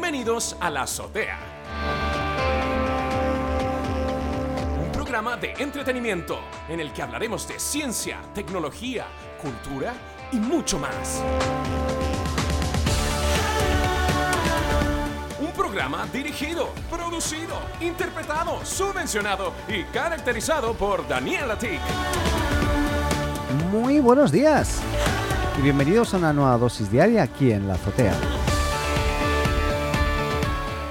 Bienvenidos 0.00 0.56
a 0.60 0.70
La 0.70 0.82
Azotea. 0.82 1.40
Un 4.80 4.92
programa 4.92 5.36
de 5.36 5.54
entretenimiento 5.58 6.38
en 6.68 6.78
el 6.78 6.92
que 6.92 7.02
hablaremos 7.02 7.48
de 7.48 7.58
ciencia, 7.58 8.20
tecnología, 8.32 9.06
cultura 9.42 9.94
y 10.30 10.36
mucho 10.36 10.78
más. 10.78 11.20
Un 15.40 15.50
programa 15.50 16.06
dirigido, 16.12 16.68
producido, 16.88 17.56
interpretado, 17.80 18.64
subvencionado 18.64 19.52
y 19.66 19.82
caracterizado 19.92 20.74
por 20.74 21.08
Daniel 21.08 21.50
Atik. 21.50 21.80
Muy 23.72 23.98
buenos 23.98 24.30
días 24.30 24.80
y 25.58 25.62
bienvenidos 25.62 26.14
a 26.14 26.18
una 26.18 26.32
nueva 26.32 26.56
dosis 26.56 26.88
diaria 26.88 27.24
aquí 27.24 27.50
en 27.50 27.66
la 27.66 27.74
azotea. 27.74 28.14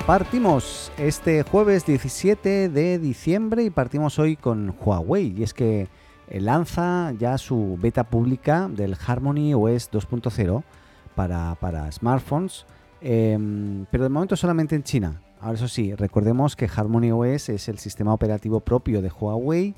Partimos 0.07 0.89
este 0.97 1.43
jueves 1.43 1.85
17 1.85 2.69
de 2.69 2.97
diciembre 2.97 3.65
y 3.65 3.69
partimos 3.69 4.17
hoy 4.19 4.37
con 4.37 4.73
Huawei. 4.79 5.35
Y 5.37 5.43
es 5.43 5.53
que 5.53 5.89
lanza 6.29 7.11
ya 7.19 7.37
su 7.37 7.77
beta 7.77 8.05
pública 8.05 8.69
del 8.69 8.95
Harmony 9.05 9.53
OS 9.53 9.91
2.0 9.91 10.63
para, 11.13 11.55
para, 11.55 11.91
smartphones, 11.91 12.65
em, 13.01 13.85
pero 13.91 14.05
de 14.05 14.09
momento 14.09 14.37
solamente 14.37 14.75
en 14.77 14.83
China. 14.83 15.21
Ahora 15.41 15.55
eso 15.55 15.67
sí, 15.67 15.93
recordemos 15.93 16.55
que 16.55 16.69
Harmony 16.73 17.11
OS 17.11 17.49
es 17.49 17.67
el 17.67 17.77
sistema 17.77 18.13
operativo 18.13 18.61
propio 18.61 19.01
de 19.01 19.09
Huawei 19.09 19.75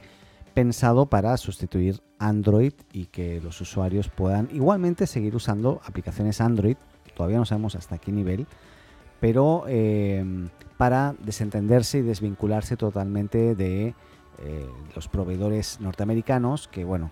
pensado 0.54 1.08
para 1.08 1.36
sustituir 1.38 2.04
Android 2.20 2.74
y 2.94 3.08
que 3.08 3.42
los 3.42 3.60
usuarios 3.62 4.10
puedan 4.10 4.48
igualmente 4.52 5.08
seguir 5.08 5.36
usando 5.36 5.82
aplicaciones 5.84 6.40
Android, 6.40 6.78
todavía 7.16 7.40
no 7.40 7.46
sabemos 7.46 7.74
hasta 7.74 7.98
qué 7.98 8.12
nivel, 8.12 8.46
pero 9.20 9.66
eh, 9.68 10.24
para 10.78 11.16
desentenderse 11.20 12.00
y 12.00 12.02
desvincularse 12.02 12.78
totalmente 12.78 13.56
de 13.56 13.94
eh, 14.40 14.70
los 14.96 15.08
proveedores 15.08 15.80
norteamericanos, 15.82 16.68
que 16.68 16.86
bueno, 16.86 17.12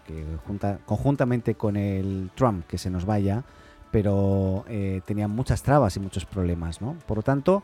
conjuntamente 0.86 1.56
con 1.56 1.76
el 1.76 2.32
Trump 2.36 2.66
que 2.68 2.78
se 2.78 2.90
nos 2.90 3.06
vaya, 3.06 3.44
pero 3.92 4.66
eh, 4.68 5.02
tenían 5.06 5.32
muchas 5.32 5.64
trabas 5.64 5.96
y 5.98 6.00
muchos 6.00 6.26
problemas, 6.26 6.82
¿no? 6.82 6.96
Por 7.06 7.18
lo 7.18 7.24
tanto, 7.24 7.64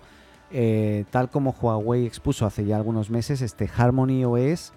tal 1.10 1.30
como 1.32 1.56
Huawei 1.60 2.06
expuso 2.06 2.45
hace 2.45 2.64
ya 2.66 2.76
algunos 2.76 3.10
meses, 3.10 3.42
este 3.42 3.70
Harmony 3.76 4.23
OS 4.23 4.73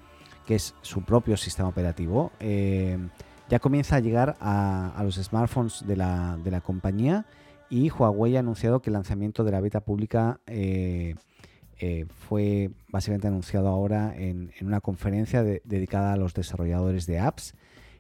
que 0.47 0.55
es 0.55 0.75
su 0.81 1.03
propio 1.03 1.37
sistema 1.37 1.69
operativo, 1.69 2.33
eh, 2.41 2.97
ya 3.49 3.59
comienza 3.59 3.97
a 3.97 4.01
llegar 4.01 4.37
a, 4.41 5.01
los 5.05 5.17
smartphones 5.17 5.85
de 5.87 5.97
la, 5.97 6.63
compañía 6.65 7.27
y 7.71 7.91
Huawei 7.91 8.37
ha 8.37 8.41
anunciado 8.41 8.81
que 8.81 8.91
el 8.91 8.95
lanzamiento 8.95 9.45
de 9.45 9.53
la 9.53 9.61
beta 9.61 9.81
pública 9.81 10.41
eh, 10.47 11.15
eh, 11.79 12.07
fue 12.09 12.71
básicamente 12.89 13.29
anunciado 13.29 13.69
ahora 13.69 14.15
en, 14.17 14.53
una 14.61 14.81
conferencia 14.81 15.43
dedicada 15.43 16.13
a 16.13 16.17
los 16.17 16.35
desarrolladores 16.35 17.07
de 17.07 17.19
apps. 17.19 17.55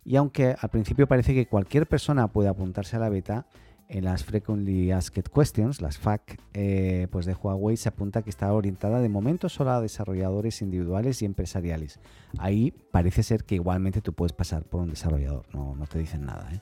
Y 0.04 0.16
aunque 0.16 0.54
al 0.58 0.70
principio 0.70 1.08
parece 1.08 1.34
que 1.34 1.46
cualquier 1.46 1.86
persona 1.86 2.28
puede 2.28 2.48
apuntarse 2.48 2.96
a 2.96 3.00
la 3.00 3.08
beta, 3.08 3.46
en 3.88 4.04
las 4.04 4.24
Frequently 4.24 4.90
Asked 4.90 5.24
Questions, 5.32 5.80
las 5.80 5.98
FAQ, 5.98 6.38
eh, 6.54 7.06
pues 7.10 7.26
de 7.26 7.34
Huawei 7.34 7.76
se 7.76 7.88
apunta 7.88 8.22
que 8.22 8.30
está 8.30 8.52
orientada 8.52 9.00
de 9.00 9.08
momento 9.08 9.48
solo 9.48 9.70
a 9.70 9.80
desarrolladores 9.80 10.60
individuales 10.62 11.22
y 11.22 11.24
empresariales. 11.24 12.00
Ahí 12.38 12.72
parece 12.90 13.22
ser 13.22 13.44
que 13.44 13.54
igualmente 13.54 14.00
tú 14.00 14.12
puedes 14.12 14.32
pasar 14.32 14.64
por 14.64 14.80
un 14.80 14.90
desarrollador, 14.90 15.46
no, 15.54 15.76
te 15.88 15.98
dicen 15.98 16.24
nada. 16.24 16.48
¿eh? 16.52 16.60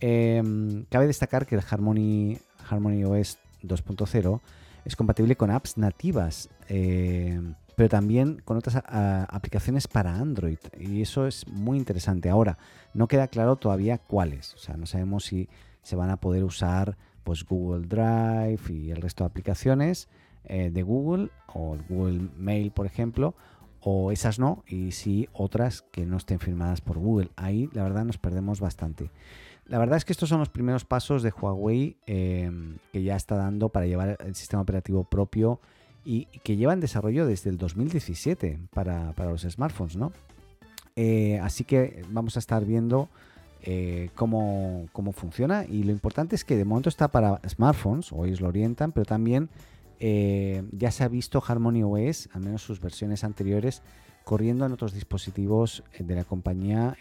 Em, 0.00 0.84
cabe 0.88 1.06
destacar 1.06 1.46
que 1.46 1.54
el 1.54 1.62
Harmony, 1.68 2.38
Harmony 2.68 3.04
OS 3.04 3.38
2.0 3.62 4.40
es 4.84 4.96
compatible 4.96 5.36
con 5.36 5.50
apps 5.50 5.76
nativas, 5.76 6.48
em, 6.68 7.54
pero 7.76 7.88
también 7.88 8.40
con 8.44 8.56
otras 8.56 8.82
aplicaciones 8.86 9.88
para 9.88 10.16
Android. 10.16 10.58
Y 10.78 11.02
eso 11.02 11.26
es 11.26 11.46
muy 11.46 11.78
interesante. 11.78 12.28
Ahora, 12.30 12.58
no 12.94 13.08
queda 13.08 13.28
claro 13.28 13.56
todavía 13.56 13.98
cuáles. 13.98 14.54
O 14.54 14.58
sea, 14.58 14.76
no 14.76 14.86
sabemos 14.86 15.24
si 15.24 15.48
se 15.82 15.96
van 15.96 16.10
a 16.10 16.18
poder 16.18 16.44
usar 16.44 16.96
pues 17.24 17.44
Google 17.44 17.86
Drive 17.86 18.72
y 18.72 18.90
el 18.90 19.00
resto 19.00 19.24
de 19.24 19.28
aplicaciones 19.28 20.08
eh, 20.44 20.70
de 20.70 20.82
Google 20.82 21.30
o 21.46 21.76
Google 21.88 22.28
Mail, 22.36 22.70
por 22.70 22.86
ejemplo, 22.86 23.34
o 23.80 24.12
esas 24.12 24.38
no, 24.38 24.62
y 24.66 24.92
sí 24.92 25.28
otras 25.32 25.82
que 25.82 26.04
no 26.04 26.16
estén 26.16 26.38
firmadas 26.38 26.80
por 26.80 26.98
Google. 26.98 27.30
Ahí 27.36 27.68
la 27.72 27.82
verdad 27.82 28.04
nos 28.04 28.18
perdemos 28.18 28.60
bastante. 28.60 29.10
La 29.70 29.78
verdad 29.78 29.98
es 29.98 30.04
que 30.04 30.12
estos 30.12 30.28
son 30.28 30.40
los 30.40 30.48
primeros 30.48 30.84
pasos 30.84 31.22
de 31.22 31.30
Huawei 31.30 31.96
em, 32.06 32.78
que 32.92 33.04
ya 33.04 33.14
está 33.14 33.36
dando 33.36 33.68
para 33.68 33.86
llevar 33.86 34.18
el 34.18 34.34
sistema 34.34 34.60
operativo 34.62 35.04
propio 35.04 35.60
y, 36.04 36.24
que 36.42 36.56
lleva 36.56 36.72
en 36.72 36.80
desarrollo 36.80 37.24
desde 37.24 37.50
el 37.50 37.56
2017 37.56 38.58
para, 38.74 39.14
los 39.16 39.42
smartphones, 39.42 39.94
¿no? 39.94 40.12
Eh, 40.96 41.38
así 41.38 41.62
que 41.62 42.02
vamos 42.08 42.34
a 42.34 42.40
estar 42.40 42.64
viendo 42.64 43.08
eh, 43.62 44.10
cómo, 44.16 44.88
funciona. 45.14 45.64
Y 45.64 45.84
lo 45.84 45.92
importante 45.92 46.34
es 46.34 46.44
que 46.44 46.56
de 46.56 46.64
momento 46.64 46.88
está 46.88 47.06
para 47.06 47.40
smartphones, 47.48 48.10
o 48.10 48.24
ellos 48.24 48.40
lo 48.40 48.48
orientan, 48.48 48.90
pero 48.90 49.06
también 49.06 49.50
eh, 50.00 50.64
ya 50.72 50.90
se 50.90 51.04
ha 51.04 51.08
visto 51.08 51.40
Harmony 51.46 51.84
OS, 51.84 52.28
al 52.32 52.40
menos 52.40 52.62
sus 52.62 52.80
versiones 52.80 53.22
anteriores, 53.22 53.82
corriendo 54.24 54.66
en 54.66 54.72
otros 54.72 54.92
dispositivos 54.92 55.84
de 55.96 56.14
la 56.16 56.24
compañía, 56.24 56.96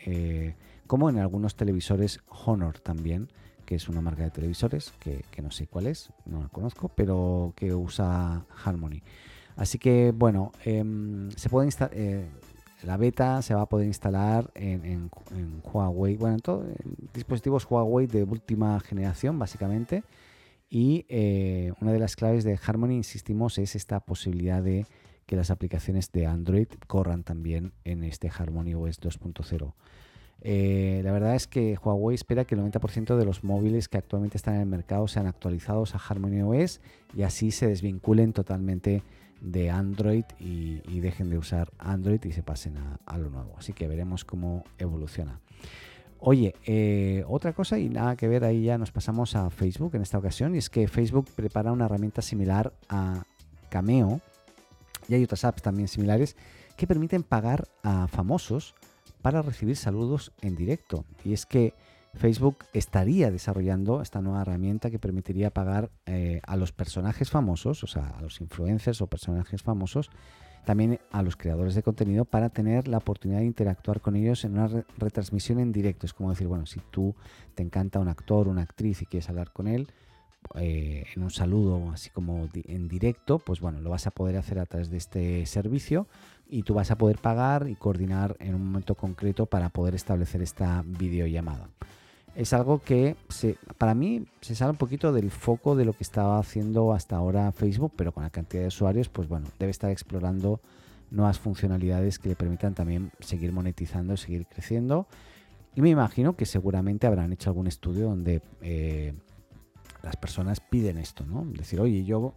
como 0.89 1.09
en 1.09 1.19
algunos 1.19 1.55
televisores 1.55 2.19
Honor 2.45 2.79
también, 2.79 3.29
que 3.65 3.75
es 3.75 3.87
una 3.87 4.01
marca 4.01 4.23
de 4.23 4.31
televisores, 4.31 4.91
que, 4.99 5.23
no 5.41 5.51
sé 5.51 5.67
cuál 5.67 5.87
es, 5.87 6.09
no 6.25 6.41
la 6.41 6.49
conozco, 6.49 6.89
pero 6.89 7.53
que 7.55 7.73
usa 7.73 8.45
Harmony. 8.65 9.01
Así 9.55 9.77
que 9.77 10.11
bueno, 10.11 10.51
em, 10.65 11.29
se 11.31 11.47
puede 11.47 11.67
instalar 11.67 11.91
la 12.83 12.95
beta 12.95 13.41
se 13.41 13.53
va 13.53 13.61
a 13.61 13.65
poder 13.65 13.87
instalar 13.87 14.51
en, 14.55 15.09
Huawei, 15.63 16.15
bueno, 16.15 16.37
en, 16.37 17.09
dispositivos 17.13 17.67
Huawei 17.69 18.07
de 18.07 18.23
última 18.23 18.79
generación, 18.79 19.37
básicamente. 19.37 20.03
Y 20.69 21.05
eh, 21.09 21.73
una 21.81 21.91
de 21.91 21.99
las 21.99 22.15
claves 22.15 22.43
de 22.43 22.57
Harmony, 22.63 22.91
insistimos, 22.91 23.57
es 23.57 23.75
esta 23.75 23.99
posibilidad 23.99 24.63
de 24.63 24.85
que 25.25 25.35
las 25.35 25.51
aplicaciones 25.51 26.11
de 26.11 26.25
Android 26.25 26.67
corran 26.87 27.23
también 27.23 27.73
en 27.83 28.03
este 28.03 28.29
Harmony 28.29 28.75
OS 28.75 29.01
2.0. 29.01 29.73
Eh, 30.41 31.01
la 31.03 31.11
verdad 31.11 31.35
es 31.35 31.47
que 31.47 31.77
Huawei 31.83 32.15
espera 32.15 32.45
que 32.45 32.55
el 32.55 32.61
90% 32.61 33.17
de 33.17 33.25
los 33.25 33.43
móviles 33.43 33.89
que 33.89 33.97
actualmente 33.97 34.37
están 34.37 34.55
en 34.55 34.61
el 34.61 34.67
mercado 34.67 35.07
sean 35.07 35.27
actualizados 35.27 35.95
a 35.95 35.97
Harmony 35.97 36.41
OS 36.41 36.79
y 37.15 37.23
así 37.23 37.51
se 37.51 37.67
desvinculen 37.67 38.31
totalmente 38.31 39.03
de 39.41 39.69
Android 39.69 40.25
y, 40.39 40.99
dejen 40.99 41.29
de 41.29 41.37
usar 41.37 41.71
Android 41.77 42.23
y 42.25 42.31
se 42.31 42.43
pasen 42.43 42.75
a, 42.77 43.17
lo 43.17 43.29
nuevo. 43.29 43.55
Así 43.57 43.73
que 43.73 43.87
veremos 43.87 44.25
cómo 44.25 44.63
evoluciona. 44.77 45.39
Oye, 46.19 46.53
eh, 46.65 47.23
otra 47.27 47.53
cosa 47.53 47.79
y 47.79 47.87
nada 47.87 48.17
que 48.17 48.27
ver, 48.27 48.43
ahí 48.43 48.63
ya 48.63 48.77
nos 48.77 48.91
pasamos 48.91 49.35
a 49.35 49.49
Facebook 49.49 49.95
en 49.95 50.01
esta 50.01 50.17
ocasión, 50.17 50.53
y 50.53 50.57
es 50.57 50.69
que 50.69 50.89
Facebook 50.89 51.29
prepara 51.33 51.71
una 51.71 51.85
herramienta 51.85 52.21
similar 52.21 52.73
a 52.89 53.23
Cameo, 53.69 54.19
y 55.07 55.13
hay 55.13 55.23
otras 55.23 55.45
apps 55.45 55.61
también 55.61 55.87
similares, 55.87 56.35
que 56.75 56.87
permiten 56.87 57.23
pagar 57.23 57.69
a 57.83 58.09
famosos 58.09 58.75
para 59.21 59.41
recibir 59.41 59.75
saludos 59.75 60.31
en 60.41 60.55
directo. 60.55 61.05
Y 61.23 61.33
es 61.33 61.45
que 61.45 61.73
Facebook 62.13 62.65
estaría 62.73 63.31
desarrollando 63.31 64.01
esta 64.01 64.21
nueva 64.21 64.41
herramienta 64.41 64.89
que 64.89 64.99
permitiría 64.99 65.51
pagar 65.51 65.91
eh, 66.05 66.41
a 66.45 66.57
los 66.57 66.71
personajes 66.71 67.29
famosos, 67.29 67.83
o 67.83 67.87
sea, 67.87 68.09
a 68.17 68.21
los 68.21 68.41
influencers 68.41 69.01
o 69.01 69.07
personajes 69.07 69.61
famosos, 69.61 70.09
también 70.65 70.99
a 71.11 71.21
los 71.21 71.35
creadores 71.35 71.75
de 71.75 71.83
contenido 71.83 72.25
para 72.25 72.49
tener 72.49 72.87
la 72.87 72.97
oportunidad 72.97 73.39
de 73.39 73.45
interactuar 73.45 74.01
con 74.01 74.15
ellos 74.15 74.43
en 74.43 74.53
una 74.53 74.85
retransmisión 74.97 75.59
en 75.59 75.71
directo. 75.71 76.05
Es 76.05 76.13
como 76.13 76.31
decir, 76.31 76.47
bueno, 76.47 76.65
si 76.65 76.79
tú 76.91 77.15
te 77.55 77.63
encanta 77.63 77.99
un 77.99 78.07
actor, 78.07 78.47
una 78.47 78.63
actriz 78.63 79.01
y 79.01 79.05
quieres 79.05 79.29
hablar 79.29 79.51
con 79.51 79.67
él, 79.67 79.87
eh, 80.55 81.05
en 81.15 81.23
un 81.23 81.31
saludo 81.31 81.91
así 81.91 82.09
como 82.09 82.49
en 82.53 82.87
directo, 82.87 83.39
pues 83.39 83.59
bueno, 83.59 83.81
lo 83.81 83.89
vas 83.89 84.07
a 84.07 84.11
poder 84.11 84.37
hacer 84.37 84.59
a 84.59 84.65
través 84.65 84.89
de 84.89 84.97
este 84.97 85.45
servicio 85.45 86.07
y 86.49 86.63
tú 86.63 86.73
vas 86.73 86.91
a 86.91 86.97
poder 86.97 87.19
pagar 87.19 87.69
y 87.69 87.75
coordinar 87.75 88.35
en 88.39 88.55
un 88.55 88.65
momento 88.65 88.95
concreto 88.95 89.45
para 89.45 89.69
poder 89.69 89.95
establecer 89.95 90.41
esta 90.41 90.83
videollamada 90.85 91.69
es 92.35 92.53
algo 92.53 92.79
que 92.79 93.17
para 93.77 93.93
mí 93.93 94.25
se 94.41 94.55
sale 94.55 94.71
un 94.71 94.77
poquito 94.77 95.11
del 95.11 95.31
foco 95.31 95.75
de 95.75 95.85
lo 95.85 95.91
que 95.91 96.03
estaba 96.03 96.39
haciendo 96.39 96.93
hasta 96.93 97.17
ahora 97.17 97.51
Facebook, 97.51 97.91
pero 97.95 98.13
con 98.13 98.23
la 98.23 98.29
cantidad 98.29 98.61
de 98.61 98.67
usuarios, 98.67 99.09
pues 99.09 99.27
bueno, 99.27 99.47
debe 99.59 99.71
estar 99.71 99.91
explorando 99.91 100.61
nuevas 101.11 101.39
funcionalidades 101.39 102.19
que 102.19 102.29
le 102.29 102.35
permitan 102.35 102.75
también 102.75 103.11
seguir 103.19 103.51
monetizando, 103.51 104.15
seguir 104.15 104.45
creciendo. 104.45 105.07
Y 105.75 105.81
me 105.81 105.89
imagino 105.89 106.37
que 106.37 106.45
seguramente 106.45 107.07
habrán 107.07 107.33
hecho 107.33 107.49
algún 107.49 107.67
estudio 107.67 108.07
donde 108.07 108.41
eh, 108.61 109.13
las 110.03 110.15
personas 110.15 110.59
piden 110.59 110.97
esto, 110.97 111.25
¿no? 111.25 111.45
Decir, 111.45 111.79
oye, 111.79 112.03
yo 112.03 112.33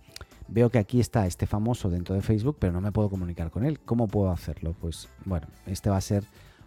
veo 0.49 0.71
que 0.71 0.79
aquí 0.79 1.01
está 1.01 1.27
este 1.27 1.47
famoso 1.47 1.91
dentro 1.91 2.15
de 2.15 2.23
Facebook, 2.23 2.57
pero 2.59 2.73
no 2.73 2.81
me 2.81 2.93
puedo 2.93 3.09
comunicar 3.09 3.51
con 3.51 3.65
él. 3.65 3.81
¿Cómo 3.81 4.09
puedo 4.09 4.31
hacerlo? 4.31 4.75
Pues 4.81 5.09
bueno, 5.25 5.47
este 5.67 5.91
va 5.91 5.97
a 5.97 6.01
ser 6.01 6.25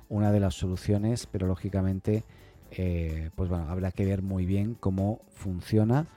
una 0.09 0.31
de 0.31 0.39
las 0.39 0.55
soluciones, 0.55 1.27
pero 1.27 1.47
lógicamente 1.47 2.23
eh, 2.71 3.29
pues 3.35 3.49
bueno, 3.49 3.69
habrá 3.69 3.91
que 3.91 4.05
ver 4.05 4.21
muy 4.21 4.45
bien 4.45 4.75
cómo 4.75 5.21
funciona 5.33 6.07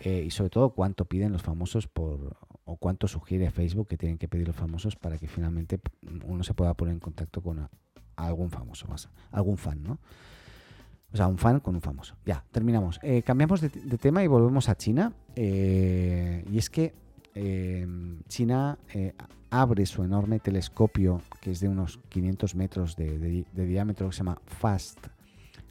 eh, 0.00 0.24
y 0.26 0.30
sobre 0.30 0.50
todo 0.50 0.70
cuánto 0.70 1.04
piden 1.04 1.32
los 1.32 1.42
famosos 1.42 1.86
por 1.86 2.36
o 2.64 2.76
cuánto 2.76 3.08
sugiere 3.08 3.50
Facebook 3.50 3.88
que 3.88 3.96
tienen 3.96 4.18
que 4.18 4.28
pedir 4.28 4.46
los 4.46 4.56
famosos 4.56 4.96
para 4.96 5.16
que 5.16 5.26
finalmente 5.26 5.80
uno 6.26 6.44
se 6.44 6.54
pueda 6.54 6.74
poner 6.74 6.94
en 6.94 7.00
contacto 7.00 7.40
con 7.40 7.68
algún 8.16 8.50
famoso, 8.50 8.86
más, 8.88 9.08
algún 9.30 9.56
fan, 9.56 9.82
¿no? 9.82 9.98
O 11.12 11.16
sea, 11.16 11.26
un 11.26 11.38
fan 11.38 11.60
con 11.60 11.74
un 11.74 11.80
famoso. 11.80 12.16
Ya, 12.26 12.44
terminamos. 12.50 13.00
Eh, 13.02 13.22
cambiamos 13.22 13.60
de, 13.60 13.70
tema 13.98 14.22
y 14.22 14.26
volvemos 14.26 14.68
a 14.68 14.76
China. 14.76 15.12
Eh, 15.36 16.44
y 16.50 16.58
es 16.58 16.68
que 16.70 16.94
China 18.28 18.76
abre 19.50 19.86
su 19.86 20.02
enorme 20.02 20.40
telescopio, 20.40 21.22
que 21.40 21.52
es 21.52 21.60
de 21.60 21.68
unos 21.68 22.00
500 22.08 22.54
metros 22.56 22.96
de, 22.96 23.44
diámetro, 23.54 24.08
que 24.08 24.12
se 24.12 24.18
llama 24.18 24.40
FAST, 24.44 24.98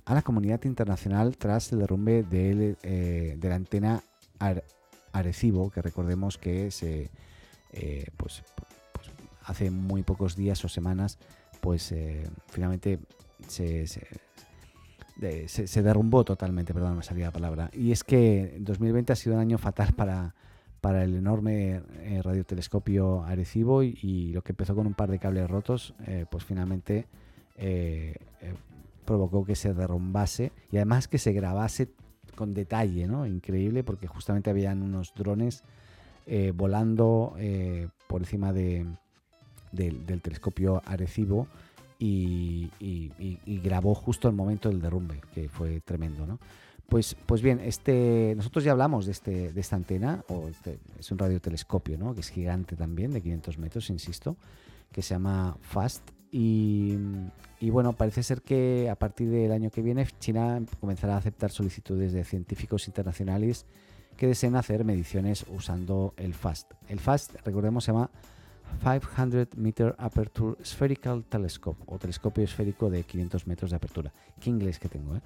a 0.05 0.13
la 0.13 0.21
comunidad 0.21 0.63
internacional 0.63 1.37
tras 1.37 1.73
el 1.73 1.79
derrumbe 1.79 2.23
de, 2.23 3.37
la 3.41 3.55
antena 3.55 4.01
Arecibo, 5.11 5.69
que 5.69 5.81
recordemos 5.81 6.37
que 6.37 6.71
se, 6.71 7.11
eh, 7.73 8.07
pues, 8.17 8.43
pues, 8.93 9.11
hace 9.43 9.69
muy 9.69 10.03
pocos 10.03 10.35
días 10.35 10.63
o 10.65 10.69
semanas, 10.69 11.17
pues 11.61 11.91
eh, 11.91 12.27
finalmente 12.47 12.99
se, 13.47 13.85
derrumbó 15.19 16.23
totalmente, 16.23 16.73
perdón, 16.73 16.97
me 16.97 17.03
salía 17.03 17.25
la 17.25 17.31
palabra. 17.31 17.69
Y 17.73 17.91
es 17.91 18.03
que 18.03 18.57
2020 18.59 19.13
ha 19.13 19.15
sido 19.15 19.35
un 19.35 19.41
año 19.41 19.57
fatal 19.57 19.93
para, 19.93 20.35
para 20.81 21.03
el 21.03 21.15
enorme 21.15 21.81
eh, 21.99 22.21
radiotelescopio 22.23 23.23
Arecibo 23.23 23.83
y, 23.83 24.31
lo 24.33 24.41
que 24.43 24.51
empezó 24.51 24.75
con 24.75 24.87
un 24.87 24.93
par 24.93 25.09
de 25.09 25.19
cables 25.19 25.49
rotos, 25.49 25.93
pues 26.29 26.43
finalmente 26.43 27.07
provocó 29.07 29.45
que 29.45 29.55
se 29.55 29.73
derrumbase 29.73 30.51
y 30.69 30.75
además 30.75 31.07
que 31.07 31.17
se 31.17 31.31
grabase 31.31 31.89
con 32.35 32.53
detalle, 32.53 33.07
¿no? 33.07 33.25
Increíble 33.25 33.83
porque 33.83 34.05
justamente 34.05 34.49
habían 34.49 34.83
unos 34.83 35.13
drones 35.15 35.63
eh, 36.27 36.51
volando 36.53 37.33
eh, 37.39 37.87
por 38.07 38.21
encima 38.21 38.51
de, 38.51 38.85
del, 39.71 40.21
telescopio 40.21 40.81
Arecibo 40.85 41.47
y, 41.99 42.69
grabó 43.63 43.95
justo 43.95 44.27
el 44.27 44.35
momento 44.35 44.69
del 44.69 44.81
derrumbe, 44.81 45.21
que 45.33 45.49
fue 45.49 45.81
tremendo, 45.81 46.25
¿no? 46.25 46.39
Pues, 46.87 47.17
pues 47.25 47.41
bien, 47.41 47.59
este, 47.59 48.33
nosotros 48.37 48.63
ya 48.63 48.71
hablamos 48.71 49.05
de, 49.05 49.11
este, 49.11 49.51
de 49.51 49.59
esta 49.59 49.75
antena, 49.75 50.23
o 50.29 50.47
este, 50.47 50.79
es 50.97 51.11
un 51.11 51.17
radiotelescopio, 51.17 51.97
¿no? 51.97 52.13
Que 52.13 52.21
es 52.21 52.29
gigante 52.29 52.77
también, 52.77 53.11
de 53.11 53.21
500 53.21 53.57
metros, 53.57 53.89
insisto, 53.89 54.37
que 54.91 55.01
se 55.01 55.13
llama 55.13 55.57
FAST 55.59 56.11
y, 56.31 57.69
bueno, 57.69 57.93
parece 57.93 58.23
ser 58.23 58.41
que 58.41 58.89
a 58.89 58.95
partir 58.95 59.29
del 59.29 59.51
año 59.51 59.69
que 59.69 59.81
viene 59.81 60.05
China 60.19 60.61
comenzará 60.79 61.15
a 61.15 61.17
aceptar 61.17 61.51
solicitudes 61.51 62.13
de 62.13 62.23
científicos 62.23 62.87
internacionales 62.87 63.65
que 64.17 64.27
deseen 64.27 64.55
hacer 64.55 64.83
mediciones 64.83 65.45
usando 65.49 66.13
el 66.17 66.33
FAST. 66.33 66.71
El 66.89 66.99
FAST, 66.99 67.35
recordemos, 67.45 67.83
se 67.83 67.91
llama 67.91 68.09
500 68.81 69.57
Meter 69.57 69.95
Aperture 69.97 70.63
Spherical 70.63 71.23
Telescope 71.23 71.83
o 71.85 71.97
telescopio 71.97 72.43
esférico 72.43 72.89
de 72.89 73.03
500 73.03 73.47
metros 73.47 73.71
de 73.71 73.77
apertura. 73.77 74.13
Qué 74.39 74.49
inglés 74.49 74.79
que 74.79 74.89
tengo, 74.89 75.15
¿eh? 75.15 75.21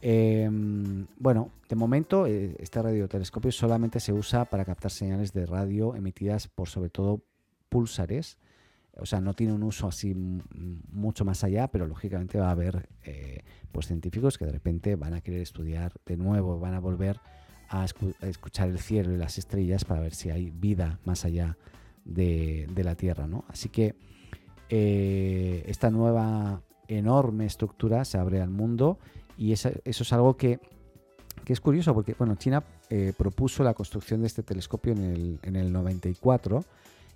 Em, 0.00 1.06
bueno, 1.18 1.50
de 1.68 1.74
momento 1.74 2.26
eh, 2.26 2.54
este 2.60 2.80
radiotelescopio 2.80 3.50
solamente 3.50 3.98
se 3.98 4.12
usa 4.12 4.44
para 4.44 4.64
captar 4.64 4.92
señales 4.92 5.32
de 5.32 5.44
radio 5.44 5.96
emitidas 5.96 6.46
por 6.46 6.68
sobre 6.68 6.88
todo 6.88 7.20
pulsares 7.68 8.38
o 9.00 9.06
sea, 9.06 9.20
no 9.20 9.34
tiene 9.34 9.52
un 9.52 9.62
uso 9.62 9.86
así 9.86 10.14
mucho 10.14 11.24
más 11.24 11.44
allá, 11.44 11.68
pero 11.68 11.86
lógicamente 11.86 12.38
va 12.38 12.48
a 12.48 12.52
haber 12.52 12.88
eh, 13.04 13.42
pues 13.70 13.86
científicos 13.86 14.38
que 14.38 14.44
de 14.44 14.52
repente 14.52 14.96
van 14.96 15.14
a 15.14 15.20
querer 15.20 15.40
estudiar 15.40 15.92
de 16.04 16.16
nuevo, 16.16 16.58
van 16.58 16.74
a 16.74 16.80
volver 16.80 17.20
a, 17.68 17.84
escuchar 18.22 18.68
el 18.68 18.78
cielo 18.78 19.12
y 19.12 19.16
las 19.16 19.38
estrellas 19.38 19.84
para 19.84 20.00
ver 20.00 20.14
si 20.14 20.30
hay 20.30 20.50
vida 20.50 20.98
más 21.04 21.24
allá 21.24 21.56
la 22.08 22.94
Tierra, 22.94 23.26
¿no? 23.26 23.44
Así 23.48 23.68
que 23.68 23.94
eh, 24.70 25.64
esta 25.66 25.90
nueva 25.90 26.62
enorme 26.88 27.46
estructura 27.46 28.04
se 28.04 28.18
abre 28.18 28.40
al 28.40 28.50
mundo 28.50 28.98
y 29.36 29.52
eso, 29.52 29.70
es 29.84 30.12
algo 30.12 30.36
que, 30.36 30.58
es 31.46 31.60
curioso 31.60 31.94
porque, 31.94 32.14
bueno, 32.18 32.34
China 32.34 32.64
eh, 32.90 33.12
propuso 33.16 33.62
la 33.62 33.72
construcción 33.72 34.20
de 34.20 34.26
este 34.26 34.42
telescopio 34.42 34.92
en 34.92 35.04
el, 35.04 35.38
en 35.42 35.56
el 35.56 35.72
94 35.72 36.64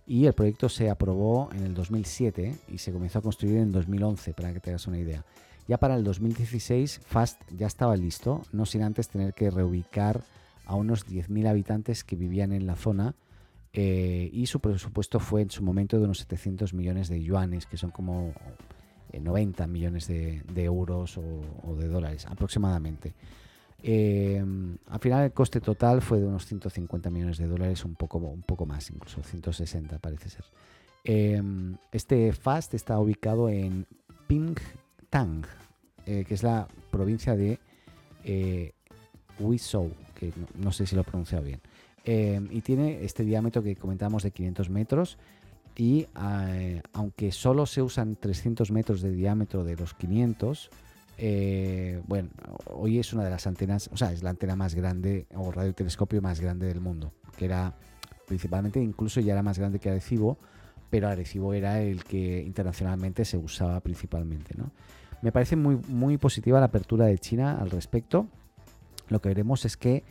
y 0.06 0.27
el 0.27 0.33
proyecto 0.33 0.69
se 0.69 0.91
aprobó 0.91 1.50
en 1.53 1.65
el 1.65 1.75
2007 1.75 2.56
y 2.69 2.79
se 2.79 2.93
comenzó 2.93 3.19
a 3.19 3.23
construir 3.23 3.59
en 3.59 3.73
2011, 3.73 4.33
para 4.35 4.53
que 4.53 4.61
te 4.61 4.71
hagas 4.71 4.87
una 4.87 4.99
idea. 4.99 5.25
Ya 5.69 5.79
para 5.79 5.94
el 5.94 6.05
2016 6.05 7.00
FAST 7.05 7.41
ya 7.56 7.67
estaba 7.67 7.97
listo, 7.97 8.43
no 8.53 8.67
sin 8.67 8.83
antes 8.83 9.09
tener 9.09 9.33
que 9.35 9.50
reubicar 9.50 10.23
a 10.67 10.75
unos 10.75 11.06
10.000 11.06 11.49
habitantes 11.49 12.05
que 12.05 12.17
vivían 12.17 12.53
en 12.53 12.67
la 12.67 12.77
zona 12.77 13.15
eh, 13.73 14.29
y 14.33 14.47
su 14.47 14.61
presupuesto 14.61 15.19
fue 15.21 15.43
en 15.43 15.51
su 15.51 15.63
momento 15.63 15.99
de 15.99 16.05
unos 16.05 16.19
700 16.19 16.75
millones 16.75 17.09
de 17.09 17.23
yuanes, 17.23 17.67
que 17.67 17.77
son 17.77 17.91
como 17.91 18.33
90 19.13 19.65
eh, 19.65 19.67
millones 19.67 20.07
de, 20.07 20.43
euros 20.57 21.19
o, 21.19 21.75
de 21.77 21.89
dólares 21.89 22.27
aproximadamente. 22.27 23.15
Eh, 23.85 24.45
al 24.89 25.01
final 25.01 25.25
el 25.25 25.33
coste 25.33 25.61
total 25.61 26.03
fue 26.03 26.21
de 26.21 26.27
unos 26.27 26.47
150 26.47 27.11
millones 27.11 27.39
de 27.39 27.49
dólares, 27.49 27.85
un 27.85 27.95
poco, 27.95 28.19
un 28.19 28.43
poco 28.43 28.67
más, 28.67 28.91
incluso 28.91 29.23
160 29.23 29.99
parece 29.99 30.29
ser. 30.29 30.45
Este 31.91 32.33
FAST 32.33 32.75
está 32.75 32.99
ubicado 33.01 33.49
en 33.49 33.87
Pingtang, 34.29 35.45
eh, 36.07 36.25
que 36.27 36.35
es 36.35 36.43
la 36.43 36.67
provincia 36.91 37.37
de 37.37 37.59
eh, 38.25 38.73
que 40.15 40.33
no, 40.59 40.71
sé 40.71 40.87
si 40.87 40.95
lo 40.95 41.03
he 41.03 41.05
pronunciado 41.05 41.45
bien. 41.45 41.61
Y 42.05 42.61
tiene 42.63 43.05
este 43.05 43.25
diámetro 43.25 43.63
que 43.63 43.77
comentamos 43.77 44.23
de 44.23 44.31
500 44.33 44.71
metros 44.71 45.19
y 45.77 46.07
aunque 46.93 47.33
solo 47.33 47.67
se 47.67 47.83
usan 47.83 48.17
300 48.17 48.71
metros 48.71 49.01
de 49.01 49.11
diámetro 49.11 49.65
de 49.65 49.77
los 49.77 49.95
500, 49.95 50.71
eh, 51.19 52.03
bueno, 52.07 52.31
hoy 52.67 52.99
es 52.99 53.13
una 53.13 53.25
de 53.25 53.31
las 53.31 53.47
antenas, 53.47 53.89
o 53.93 53.97
sea, 53.97 54.13
es 54.13 54.23
la 54.23 54.31
antena 54.31 54.57
más 54.57 54.75
grande 54.75 55.27
o 55.35 55.53
radiotelescopio 55.53 56.21
más 56.21 56.41
grande 56.41 56.67
del 56.67 56.81
mundo, 56.81 57.13
que 57.37 57.45
era 57.45 57.75
principalmente, 58.27 58.81
incluso 58.81 59.21
ya 59.21 59.33
era 59.33 59.43
más 59.43 59.59
grande 59.59 59.79
que 59.79 59.91
Arecibo, 59.91 60.39
pero 60.91 61.09
Arecibo 61.09 61.55
era 61.55 61.81
el 61.81 62.05
que 62.05 62.43
internacionalmente 62.43 63.25
se 63.25 63.37
usaba 63.37 63.81
principalmente. 63.81 64.55
¿no? 64.57 64.73
Me 65.23 65.33
parece 65.33 65.57
muy, 65.57 65.77
muy 65.89 66.19
positiva 66.19 66.61
la 66.61 66.67
apertura 66.67 67.07
de 67.07 67.19
China 67.19 67.59
al 67.61 67.71
respecto. 67.71 68.27
Lo 69.09 69.21
que 69.21 69.29
veremos 69.29 69.65
es 69.65 69.77
que 69.77 70.05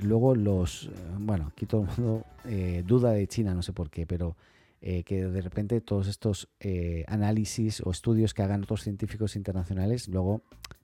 luego 0.00 0.34
los, 0.34 0.90
bueno, 1.18 1.50
aquí 1.52 1.66
todo 1.66 1.82
el 1.82 1.88
mundo 1.88 2.24
eh, 2.44 2.82
duda 2.86 3.12
de 3.12 3.26
China, 3.26 3.54
no 3.54 3.62
sé 3.62 3.72
por 3.72 3.90
qué, 3.90 4.06
pero 4.06 4.36
eh, 4.80 5.02
que 5.02 5.24
de 5.26 5.40
repente 5.40 5.80
todos 5.80 6.06
estos 6.06 6.48
eh, 6.60 7.04
análisis 7.08 7.82
o 7.84 7.90
estudios 7.90 8.32
que 8.32 8.42
hagan 8.42 8.62
otros 8.62 8.82
científicos 8.82 9.34
internacionales 9.34 10.08
luego 10.08 10.42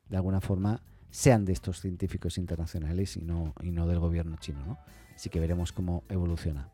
de 0.09 0.17
alguna 0.17 0.41
forma 0.41 0.83
sean 1.11 1.45
de 1.45 1.53
estos 1.53 1.81
científicos 1.81 2.37
internacionales 2.39 3.17
y 3.17 3.23
no, 3.23 3.55
y 3.63 3.71
no 3.71 3.87
del 3.87 4.01
gobierno 4.01 4.37
chino. 4.39 4.65
¿no? 4.67 4.79
Así 5.15 5.31
que 5.31 5.39
veremos 5.39 5.71
cómo 5.71 6.03
evoluciona. 6.09 6.69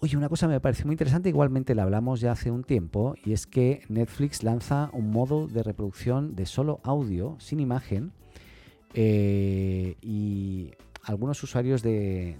Oye, 0.00 0.16
una 0.16 0.28
cosa 0.28 0.48
me 0.48 0.60
parece 0.60 0.84
muy 0.84 0.94
interesante, 0.94 1.28
igualmente 1.28 1.74
la 1.74 1.82
hablamos 1.82 2.20
ya 2.20 2.32
hace 2.32 2.50
un 2.50 2.64
tiempo, 2.64 3.14
y 3.24 3.32
es 3.32 3.46
que 3.46 3.82
Netflix 3.88 4.42
lanza 4.42 4.90
un 4.92 5.10
modo 5.10 5.48
de 5.48 5.62
reproducción 5.62 6.34
de 6.36 6.44
solo 6.44 6.80
audio, 6.82 7.36
sin 7.40 7.60
imagen, 7.60 8.12
y 8.94 10.72
algunos 11.06 11.40
usuarios 11.42 11.82
de, 11.82 12.36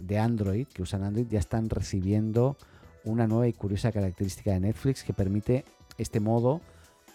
de, 0.00 0.18
Android, 0.18 0.66
que 0.68 0.82
usan 0.82 1.02
Android, 1.02 1.26
ya 1.28 1.40
están 1.40 1.68
recibiendo 1.68 2.56
una 3.04 3.26
nueva 3.26 3.48
y 3.48 3.52
curiosa 3.52 3.90
característica 3.90 4.52
de 4.52 4.60
Netflix 4.60 5.02
que 5.02 5.12
permite 5.12 5.64
este 5.98 6.20
modo 6.20 6.60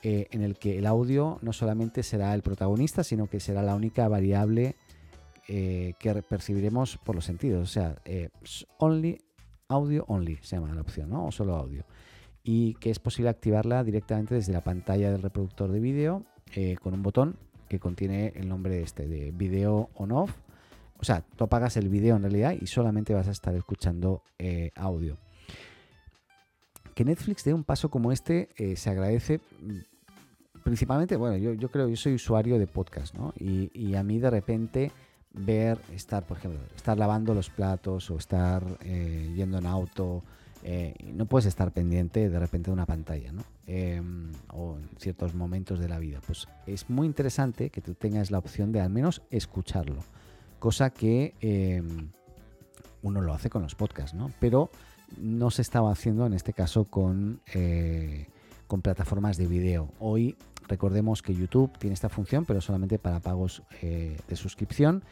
eh, 0.04 0.28
en 0.32 0.42
el 0.42 0.58
que 0.58 0.78
el 0.78 0.86
audio 0.86 1.40
no 1.42 1.54
solamente 1.54 2.04
será 2.04 2.34
el 2.34 2.42
protagonista, 2.42 3.06
sino 3.06 3.28
que 3.28 3.40
será 3.40 3.64
la 3.64 3.74
única 3.74 4.08
variable 4.10 4.76
eh, 5.48 5.94
que 5.98 6.14
percibiremos 6.24 6.98
por 6.98 7.16
los 7.16 7.24
sentidos. 7.24 7.64
O 7.64 7.72
sea, 7.72 7.96
eh, 8.04 8.30
only, 8.78 9.22
audio 9.70 10.04
only 10.10 10.38
se 10.42 10.58
llama 10.58 10.76
la 10.76 10.82
opción, 10.82 11.10
¿no? 11.10 11.28
O 11.28 11.32
solo 11.32 11.56
audio. 11.56 11.86
Y 12.44 12.74
que 12.76 12.92
es 12.92 13.00
posible 13.00 13.30
activarla 13.30 13.84
directamente 13.86 14.36
desde 14.36 14.52
la 14.52 14.62
pantalla 14.62 15.10
del 15.10 15.22
reproductor 15.22 15.72
de 15.72 15.80
vídeo 15.80 16.26
con 16.82 16.94
un 16.94 17.02
botón 17.02 17.38
que 17.68 17.80
contiene 17.80 18.32
el 18.36 18.48
nombre 18.48 18.82
este 18.82 19.08
de 19.08 19.32
video 19.32 19.90
on 19.96 20.12
off. 20.12 20.32
O 21.00 21.04
sea, 21.04 21.22
tú 21.36 21.44
apagas 21.44 21.78
el 21.78 21.90
vídeo 21.90 22.16
en 22.16 22.22
realidad 22.22 22.56
y 22.60 22.68
solamente 22.68 23.14
vas 23.14 23.28
a 23.28 23.32
estar 23.32 23.56
escuchando 23.56 24.24
audio 24.76 25.18
que 26.96 27.06
Netflix 27.06 27.44
dé 27.44 27.54
un 27.54 27.64
paso 27.64 27.90
como 27.90 28.12
este 28.12 28.50
eh, 28.56 28.76
se 28.78 28.90
agradece 28.90 29.40
mm, 29.62 30.62
principalmente, 30.64 31.16
bueno, 31.16 31.38
yo, 31.38 31.70
creo, 31.70 31.88
yo 31.88 31.96
soy 31.96 32.16
usuario 32.16 32.58
de 32.58 32.66
podcast, 32.66 33.14
¿no? 33.14 33.36
Y, 33.38 33.94
a 33.94 34.02
mí 34.02 34.18
de 34.18 34.32
repente 34.32 34.92
ver, 35.32 35.78
estar, 35.94 36.26
por 36.26 36.38
ejemplo, 36.38 36.60
estar 36.76 36.98
lavando 36.98 37.36
los 37.36 37.52
platos 37.52 38.10
o 38.10 38.18
estar 38.18 38.64
eh, 38.82 39.32
yendo 39.36 39.60
en 39.60 39.68
auto, 39.68 40.24
eh, 40.64 40.96
no 41.14 41.28
puedes 41.28 41.46
estar 41.46 41.72
pendiente 41.72 42.32
de 42.32 42.40
repente 42.40 42.72
de 42.72 42.74
una 42.74 42.88
pantalla, 42.88 43.32
¿no? 43.32 43.44
Em, 43.68 44.32
o 44.54 44.78
en 44.80 44.90
ciertos 44.98 45.36
momentos 45.36 45.80
de 45.80 45.88
la 45.88 46.00
vida. 46.00 46.20
Pues 46.26 46.48
es 46.66 46.90
muy 46.90 47.06
interesante 47.06 47.70
que 47.70 47.82
tú 47.82 47.94
tengas 47.94 48.32
la 48.32 48.40
opción 48.40 48.72
de 48.72 48.82
al 48.82 48.90
menos 48.90 49.22
escucharlo 49.30 50.02
cosa 50.66 50.90
que 50.90 51.36
em, 51.42 52.10
uno 53.04 53.22
lo 53.22 53.36
hace 53.36 53.52
con 53.52 53.62
los 53.62 53.76
podcasts, 53.76 54.16
¿no? 54.16 54.32
Pero 54.40 54.72
no 55.16 55.52
se 55.52 55.62
estaba 55.62 55.92
haciendo 55.92 56.26
en 56.26 56.34
este 56.34 56.54
caso 56.54 56.86
con, 56.86 57.40
eh, 57.54 58.26
con 58.66 58.82
plataformas 58.82 59.38
de 59.38 59.46
video. 59.46 59.92
Hoy 60.00 60.36
recordemos 60.68 61.22
que 61.22 61.36
YouTube 61.36 61.78
tiene 61.78 61.94
esta 61.94 62.10
función, 62.10 62.46
pero 62.46 62.62
solamente 62.62 62.98
para 62.98 63.20
pagos 63.20 63.62
eh, 63.84 64.18
de 64.28 64.36
suscripción. 64.36 65.04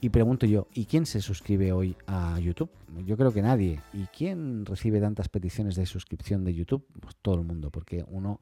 Y 0.00 0.08
pregunto 0.08 0.46
yo, 0.46 0.68
¿y 0.72 0.86
quién 0.86 1.04
se 1.04 1.20
suscribe 1.20 1.70
hoy 1.72 1.98
a 2.06 2.40
YouTube? 2.40 2.70
Yo 3.04 3.18
creo 3.18 3.30
que 3.30 3.42
nadie. 3.42 3.82
¿Y 3.92 4.04
quién 4.06 4.64
recibe 4.64 5.02
tantas 5.02 5.28
peticiones 5.28 5.76
de 5.76 5.84
suscripción 5.84 6.44
de 6.44 6.54
YouTube? 6.54 6.86
Pues 6.98 7.14
todo 7.20 7.34
el 7.34 7.42
mundo, 7.42 7.68
porque 7.70 8.06
uno 8.08 8.40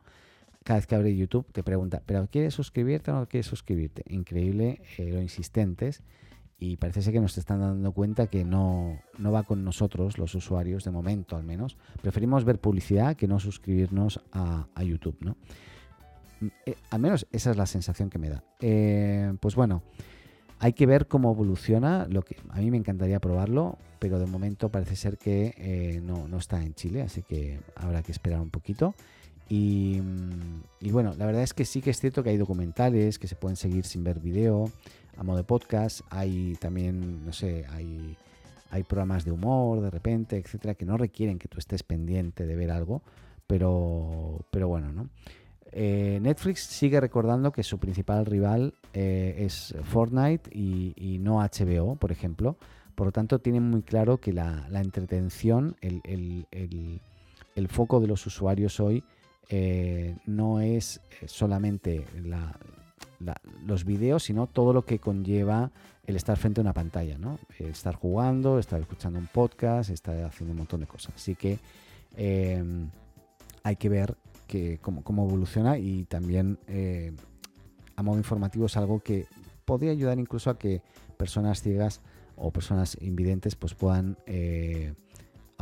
cada 0.63 0.79
vez 0.79 0.87
que 0.87 0.95
abre 0.95 1.17
YouTube 1.17 1.45
te 1.51 1.65
pregunta, 1.65 2.01
¿pero 2.07 2.29
quieres 2.29 2.55
suscribirte 2.55 3.11
o 3.11 3.15
no 3.15 3.27
quieres 3.27 3.47
suscribirte? 3.47 4.05
Increíble 4.07 4.81
eh, 4.97 5.11
lo 5.11 5.21
insistentes 5.21 6.05
y 6.63 6.77
parece 6.77 7.03
ser 7.03 7.13
que 7.13 7.21
nos 7.21 7.37
están 7.37 7.59
dando 7.59 7.91
cuenta 7.91 8.29
que 8.29 8.45
no, 8.45 9.01
no 9.19 9.33
va 9.33 9.43
con 9.43 9.65
nosotros, 9.65 10.17
los 10.17 10.33
usuarios, 10.37 10.85
de 10.85 10.93
momento 10.93 11.35
al 11.35 11.43
menos. 11.43 11.77
Preferimos 12.01 12.45
ver 12.45 12.61
publicidad 12.61 13.17
que 13.17 13.27
no 13.27 13.41
suscribirnos 13.41 14.21
a, 14.31 14.69
YouTube, 14.85 15.17
¿no? 15.23 15.37
Mm, 16.39 16.47
eh, 16.67 16.77
al 16.91 17.01
menos 17.01 17.27
esa 17.33 17.51
es 17.51 17.57
la 17.57 17.67
sensación 17.67 18.11
que 18.11 18.21
me 18.21 18.29
da. 18.29 18.45
Eh, 18.61 19.35
pues 19.41 19.57
bueno, 19.57 19.83
hay 20.61 20.73
que 20.73 20.87
ver 20.87 21.09
cómo 21.09 21.33
evoluciona. 21.33 22.07
Lo 22.09 22.23
que 22.23 22.37
a 22.51 22.61
mí 22.61 22.71
me 22.71 22.77
encantaría 22.77 23.19
probarlo, 23.19 23.77
pero 23.99 24.21
de 24.21 24.27
momento 24.27 24.69
parece 24.69 24.95
ser 24.95 25.19
que 25.19 25.55
eh, 25.57 26.01
no, 26.01 26.29
no, 26.29 26.39
está 26.39 26.63
en 26.63 26.75
Chile, 26.75 27.03
así 27.03 27.25
que 27.25 27.59
habrá 27.75 28.05
que 28.05 28.13
esperar 28.13 28.41
un 28.41 28.51
poquito. 28.51 28.95
Y, 29.49 30.01
y, 30.81 30.93
bueno, 30.93 31.13
la 31.19 31.27
verdad 31.27 31.43
es 31.43 31.53
que 31.53 31.65
sí 31.65 31.83
que 31.83 31.91
es 31.91 31.99
cierto 31.99 32.23
que 32.23 32.31
hay 32.31 32.37
documentales 32.37 33.19
que 33.19 33.27
se 33.27 33.35
pueden 33.35 33.57
seguir 33.57 33.85
sin 33.85 34.05
ver 34.05 34.21
video 34.21 34.71
a 35.17 35.23
modo 35.23 35.39
de 35.39 35.45
podcast. 35.45 36.01
Hay 36.11 36.57
también, 36.61 37.25
no 37.25 37.33
sé, 37.33 37.67
hay, 37.71 38.17
hay 38.71 38.83
programas 38.85 39.25
de 39.25 39.33
humor 39.33 39.81
de 39.81 39.91
repente, 39.91 40.37
etcétera, 40.37 40.75
que 40.75 40.85
no 40.85 40.97
requieren 40.97 41.39
que 41.39 41.49
tú 41.49 41.59
estés 41.59 41.83
pendiente 41.83 42.47
de 42.47 42.57
ver 42.57 42.71
algo, 42.71 43.03
pero, 43.47 44.45
pero 44.51 44.69
bueno, 44.69 44.93
¿no? 44.93 45.09
Eh, 45.75 46.19
Netflix 46.21 46.61
sigue 46.61 47.01
recordando 47.01 47.51
que 47.51 47.63
su 47.63 47.79
principal 47.79 48.27
rival 48.27 48.75
eh, 48.93 49.37
es 49.39 49.75
Fortnite 49.85 50.51
y, 50.55 51.19
no 51.21 51.39
HBO, 51.41 51.97
por 51.97 52.13
ejemplo. 52.13 52.59
Por 52.95 53.07
lo 53.07 53.13
tanto, 53.13 53.39
tienen 53.39 53.63
muy 53.63 53.83
claro 53.83 54.19
que 54.19 54.35
la, 54.35 54.69
entretención, 54.71 55.77
el, 55.81 56.47
foco 57.69 58.01
de 58.01 58.07
los 58.07 58.27
usuarios 58.27 58.81
hoy 58.81 59.03
eh, 59.49 60.17
no 60.27 60.61
es 60.61 61.01
solamente 61.25 62.05
la, 62.23 62.55
los 63.65 63.85
vídeos, 63.85 64.25
sino 64.25 64.47
todo 64.47 64.73
lo 64.73 64.85
que 64.85 64.99
conlleva 64.99 65.71
el 66.05 66.17
estar 66.17 66.37
frente 66.37 66.61
a 66.61 66.63
una 66.63 66.73
pantalla, 66.73 67.19
¿no? 67.19 67.39
Estar 67.59 67.95
jugando, 67.95 68.59
estar 68.59 68.81
escuchando 68.81 69.19
un 69.19 69.29
podcast, 69.29 69.91
estar 69.91 70.23
haciendo 70.25 70.53
un 70.53 70.59
montón 70.59 70.81
de 70.81 70.87
cosas. 70.87 71.15
Así 71.15 71.35
que 71.35 71.59
em, 72.17 72.91
hay 73.63 73.77
que 73.77 73.89
ver 73.89 74.17
que, 74.47 74.79
cómo, 74.81 75.25
evoluciona 75.25 75.79
y 75.79 76.05
también 76.05 76.59
eh, 76.67 77.13
a 77.97 78.03
modo 78.03 78.19
informativo 78.19 78.67
es 78.67 78.77
algo 78.77 79.01
que 79.01 79.27
podría 79.65 79.93
ayudar 79.93 80.19
incluso 80.19 80.51
a 80.51 80.59
que 80.59 80.83
personas 81.17 81.63
ciegas 81.63 82.01
o 82.37 82.51
personas 82.51 82.97
invidentes 83.01 83.55
pues 83.55 83.75
puedan 83.75 84.17
eh, 84.27 84.95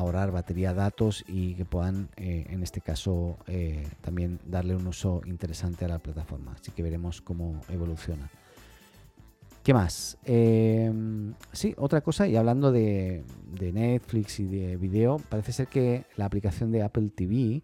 ahorrar 0.00 0.30
batería, 0.30 0.74
datos 0.74 1.24
y 1.28 1.54
que 1.54 1.64
puedan, 1.64 2.08
eh, 2.16 2.46
en 2.50 2.62
este 2.62 2.80
caso, 2.80 3.38
eh, 3.46 3.86
también 4.00 4.40
darle 4.44 4.74
un 4.74 4.86
uso 4.86 5.20
interesante 5.26 5.84
a 5.84 5.88
la 5.88 5.98
plataforma. 5.98 6.52
Así 6.52 6.72
que 6.72 6.82
veremos 6.82 7.20
cómo 7.20 7.60
evoluciona. 7.68 8.30
¿Qué 9.62 9.74
más? 9.74 10.16
Em, 10.24 11.34
sí, 11.52 11.74
otra 11.76 12.00
cosa, 12.00 12.26
y 12.26 12.36
hablando 12.36 12.72
de, 12.72 13.24
Netflix 13.60 14.40
y 14.40 14.46
de 14.46 14.76
video, 14.76 15.18
parece 15.28 15.52
ser 15.52 15.66
que 15.68 16.06
la 16.16 16.24
aplicación 16.24 16.72
de 16.72 16.82
Apple 16.82 17.10
TV 17.14 17.62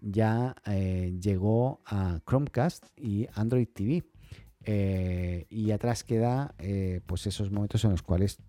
ya 0.00 0.56
eh, 0.66 1.16
llegó 1.20 1.80
a 1.86 2.20
Chromecast 2.26 2.86
y 2.96 3.28
Android 3.34 3.68
TV. 3.72 4.04
y 5.48 5.70
atrás 5.70 6.02
queda 6.02 6.52
pues 7.06 7.28
esos 7.28 7.52
momentos 7.52 7.84
en 7.84 7.92
los 7.92 8.02
cuales 8.02 8.40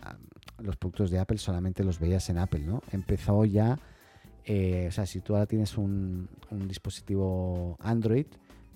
los 0.59 0.75
productos 0.75 1.11
de 1.11 1.19
Apple 1.19 1.37
solamente 1.37 1.83
los 1.83 1.99
veías 1.99 2.29
en 2.29 2.37
Apple, 2.37 2.61
¿no? 2.61 2.81
Empezó 2.91 3.45
ya, 3.45 3.79
eh, 4.45 4.85
o 4.87 4.91
sea, 4.91 5.05
si 5.05 5.21
tú 5.21 5.33
ahora 5.33 5.45
tienes 5.45 5.77
un, 5.77 6.29
dispositivo 6.67 7.77
Android, 7.79 8.25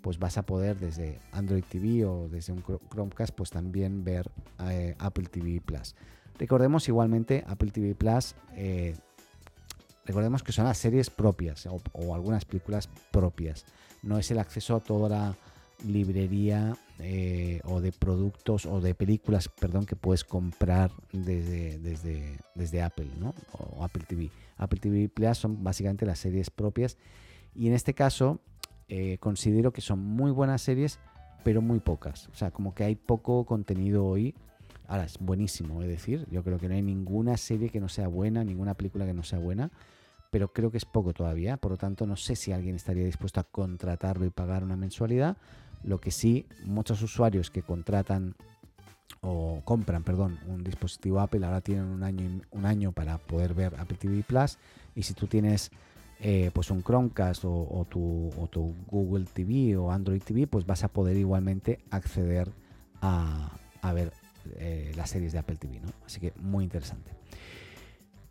pues 0.02 0.18
vas 0.18 0.38
a 0.38 0.44
poder 0.44 0.78
desde 0.78 1.20
Android 1.32 1.64
TV 1.64 2.06
o 2.06 2.28
desde 2.28 2.54
un 2.54 2.64
Chromecast, 2.90 3.34
pues 3.36 3.52
también 3.52 4.04
ver 4.04 4.30
eh, 4.68 4.96
Apple 5.00 5.26
TV 5.26 5.62
Plus. 5.62 5.96
Recordemos 6.38 6.88
igualmente 6.88 7.44
Apple 7.48 7.72
TV 7.72 7.94
Plus, 7.94 8.36
eh, 8.56 8.96
recordemos 10.06 10.44
que 10.44 10.52
son 10.52 10.66
las 10.66 10.78
series 10.78 11.10
propias 11.10 11.68
o, 11.68 11.80
o, 11.94 12.16
algunas 12.16 12.46
películas 12.46 12.90
propias. 13.12 13.66
No 14.02 14.18
es 14.18 14.32
el 14.32 14.40
acceso 14.40 14.76
a 14.76 14.80
toda 14.80 15.10
la 15.10 15.36
librería 15.86 16.76
eh, 17.04 17.62
o 17.64 17.82
de 17.82 17.92
productos 17.92 18.66
o 18.66 18.80
de 18.80 18.94
películas, 18.94 19.50
perdón, 19.50 19.86
que 19.86 19.96
puedes 19.96 20.24
comprar 20.24 20.92
desde, 21.12 21.80
desde, 21.80 22.38
desde 22.56 22.82
Apple, 22.82 23.10
¿no? 23.20 23.34
O 23.54 23.84
Apple 23.84 24.04
TV. 24.08 24.30
Apple 24.58 24.80
TV 24.80 25.10
Plus 25.10 25.38
son 25.38 25.64
básicamente 25.64 26.06
las 26.06 26.20
series 26.20 26.50
propias 26.50 26.98
y 27.56 27.68
en 27.68 27.74
este 27.74 27.94
caso 27.94 28.40
eh, 28.88 29.18
considero 29.20 29.74
que 29.74 29.82
son 29.82 30.00
muy 30.00 30.32
buenas 30.32 30.62
series, 30.62 31.00
pero 31.44 31.62
muy 31.62 31.80
pocas. 31.80 32.30
O 32.30 32.36
sea, 32.36 32.52
como 32.52 32.76
que 32.76 32.84
hay 32.84 32.96
poco 32.96 33.46
contenido 33.46 34.06
hoy. 34.06 34.36
Ahora, 34.88 35.06
es 35.06 35.18
buenísimo, 35.20 35.82
es 35.82 35.88
decir, 35.88 36.28
yo 36.30 36.44
creo 36.44 36.60
que 36.60 36.68
no 36.68 36.76
hay 36.76 36.82
ninguna 36.82 37.38
serie 37.38 37.70
que 37.70 37.80
no 37.80 37.88
sea 37.88 38.10
buena, 38.10 38.44
ninguna 38.44 38.74
película 38.74 39.06
que 39.06 39.14
no 39.14 39.24
sea 39.24 39.40
buena 39.40 39.72
pero 40.32 40.48
creo 40.54 40.72
que 40.72 40.78
es 40.78 40.86
poco 40.86 41.14
todavía, 41.14 41.58
por 41.58 41.72
lo 41.72 41.78
tanto 41.78 42.08
no 42.08 42.16
sé 42.16 42.36
si 42.36 42.54
alguien 42.54 42.76
estaría 42.76 43.04
dispuesto 43.04 43.42
a 43.42 43.44
contratarlo 43.44 44.26
y 44.26 44.30
pagar 44.30 44.64
una 44.64 44.78
mensualidad, 44.78 45.38
lo 45.84 46.00
que 46.00 46.12
sí, 46.12 46.46
muchos 46.64 47.02
usuarios 47.02 47.50
que 47.50 47.64
contratan 47.64 48.36
o 49.22 49.62
compran, 49.64 50.04
perdón, 50.04 50.40
un 50.48 50.64
dispositivo 50.64 51.20
Apple 51.20 51.46
ahora 51.46 51.62
tienen 51.62 51.86
un 51.86 52.04
año, 52.04 52.42
un 52.52 52.66
año 52.66 52.92
para 52.92 53.18
poder 53.18 53.54
ver 53.54 53.76
Apple 53.78 53.98
TV 53.98 54.24
Plus. 54.24 54.58
Y 54.96 55.04
si 55.04 55.14
tú 55.14 55.28
tienes 55.28 55.72
eh, 56.20 56.52
pues 56.54 56.72
un 56.72 56.84
Chromecast 56.84 57.44
o, 57.46 57.86
tu, 57.90 58.30
tu, 58.50 58.76
Google 58.88 59.26
TV 59.26 59.78
o 59.78 59.92
Android 59.92 60.22
TV, 60.22 60.48
pues 60.48 60.66
vas 60.66 60.84
a 60.84 60.88
poder 60.88 61.18
igualmente 61.18 61.80
acceder 61.90 62.52
a, 63.02 63.58
ver 63.94 64.12
eh, 64.58 64.92
las 64.96 65.10
series 65.10 65.34
de 65.34 65.40
Apple 65.40 65.58
TV, 65.58 65.80
¿no? 65.80 65.90
Así 66.06 66.20
que 66.20 66.34
muy 66.40 66.64
interesante. 66.64 67.12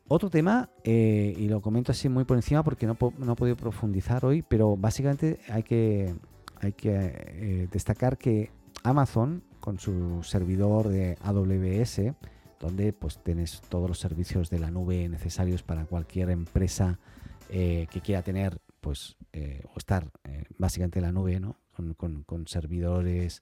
Otro 0.07 0.28
tema, 0.28 0.71
eh, 0.83 1.35
y 1.37 1.49
lo 1.49 1.61
comento 1.61 1.92
así 1.92 2.09
muy 2.09 2.25
por 2.25 2.37
encima 2.37 2.64
porque 2.64 2.87
no, 2.87 2.97
no 3.19 3.33
he 3.33 3.37
podido 3.37 3.57
profundizar 3.57 4.25
hoy, 4.25 4.42
pero 4.42 4.76
básicamente 4.76 5.38
hay 5.49 5.62
que 5.62 6.14
hay 6.61 6.73
que 6.73 6.90
eh, 6.95 7.69
destacar 7.71 8.19
que 8.19 8.50
Amazon, 8.83 9.43
con 9.61 9.79
su 9.79 10.23
servidor 10.23 10.88
de 10.88 11.17
AWS, 11.23 12.14
donde 12.61 12.93
pues 12.93 13.23
tienes 13.23 13.61
todos 13.69 13.88
los 13.88 13.99
servicios 13.99 14.50
de 14.50 14.59
la 14.59 14.71
nube 14.71 15.09
necesarios 15.09 15.62
para 15.62 15.87
cualquier 15.87 16.31
empresa 16.31 16.99
eh, 17.49 17.87
que 17.90 18.00
quiera 18.00 18.23
tener 18.23 18.61
pues 18.81 19.17
eh, 19.33 19.62
o 19.75 19.79
estar 19.79 20.11
básicamente 20.59 20.99
en 20.99 21.05
la 21.05 21.12
nube, 21.12 21.40
¿no? 21.40 21.57
Con, 21.97 22.47
servidores, 22.47 23.40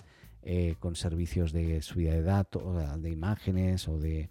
con 0.78 0.94
servicios 0.94 1.52
de 1.52 1.82
subida 1.82 2.12
de 2.12 2.22
datos, 2.22 3.02
de 3.02 3.10
imágenes 3.10 3.88
o 3.88 3.98
de 3.98 4.30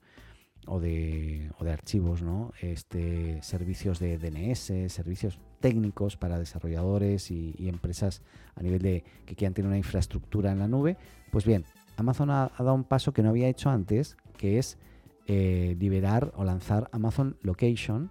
o 0.65 0.79
de, 0.79 1.50
o 1.60 1.63
de 1.63 1.72
archivos, 1.72 2.22
¿no? 2.22 2.51
Este, 2.62 3.41
servicios 3.41 4.00
de 4.00 4.17
DNS, 4.17 4.91
servicios 4.91 5.39
técnicos 5.60 6.18
para 6.18 6.40
desarrolladores 6.40 7.32
y, 7.32 7.56
empresas 7.68 8.22
a 8.56 8.62
nivel 8.62 8.82
de 8.82 9.04
que 9.26 9.36
quieran 9.36 9.54
tener 9.54 9.68
una 9.68 9.78
infraestructura 9.78 10.52
en 10.52 10.60
la 10.60 10.68
nube. 10.68 10.98
Pues 11.32 11.46
bien, 11.46 11.66
Amazon 11.98 12.30
ha, 12.30 12.52
dado 12.58 12.74
un 12.74 12.84
paso 12.84 13.14
que 13.14 13.24
no 13.24 13.30
había 13.30 13.48
hecho 13.48 13.70
antes, 13.70 14.18
que 14.38 14.60
es 14.60 14.78
eh, 15.26 15.76
liberar 15.80 16.32
o 16.36 16.44
lanzar 16.44 16.90
Amazon 16.92 17.38
Location, 17.42 18.10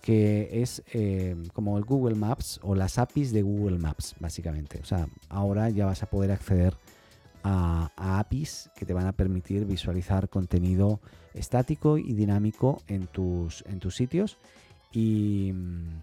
que 0.00 0.62
es 0.62 0.84
eh, 0.92 1.34
como 1.52 1.76
el 1.78 1.84
Google 1.84 2.14
Maps 2.14 2.60
o 2.62 2.76
las 2.76 2.98
APIs 2.98 3.32
de 3.32 3.42
Google 3.42 3.78
Maps, 3.78 4.14
básicamente. 4.20 4.78
O 4.80 4.84
sea, 4.84 5.08
ahora 5.28 5.68
ya 5.70 5.86
vas 5.86 6.02
a 6.04 6.06
poder 6.06 6.30
acceder 6.30 6.76
a, 7.42 7.90
APIs 7.96 8.70
que 8.76 8.86
te 8.86 8.94
van 8.94 9.06
a 9.06 9.12
permitir 9.12 9.64
visualizar 9.64 10.28
contenido 10.28 11.00
estático 11.34 11.98
y 11.98 12.12
dinámico 12.12 12.82
en 12.86 13.06
tus, 13.06 13.64
en 13.66 13.80
tus 13.80 13.96
sitios. 13.96 14.36
Y 14.92 15.52
mm, 15.52 16.02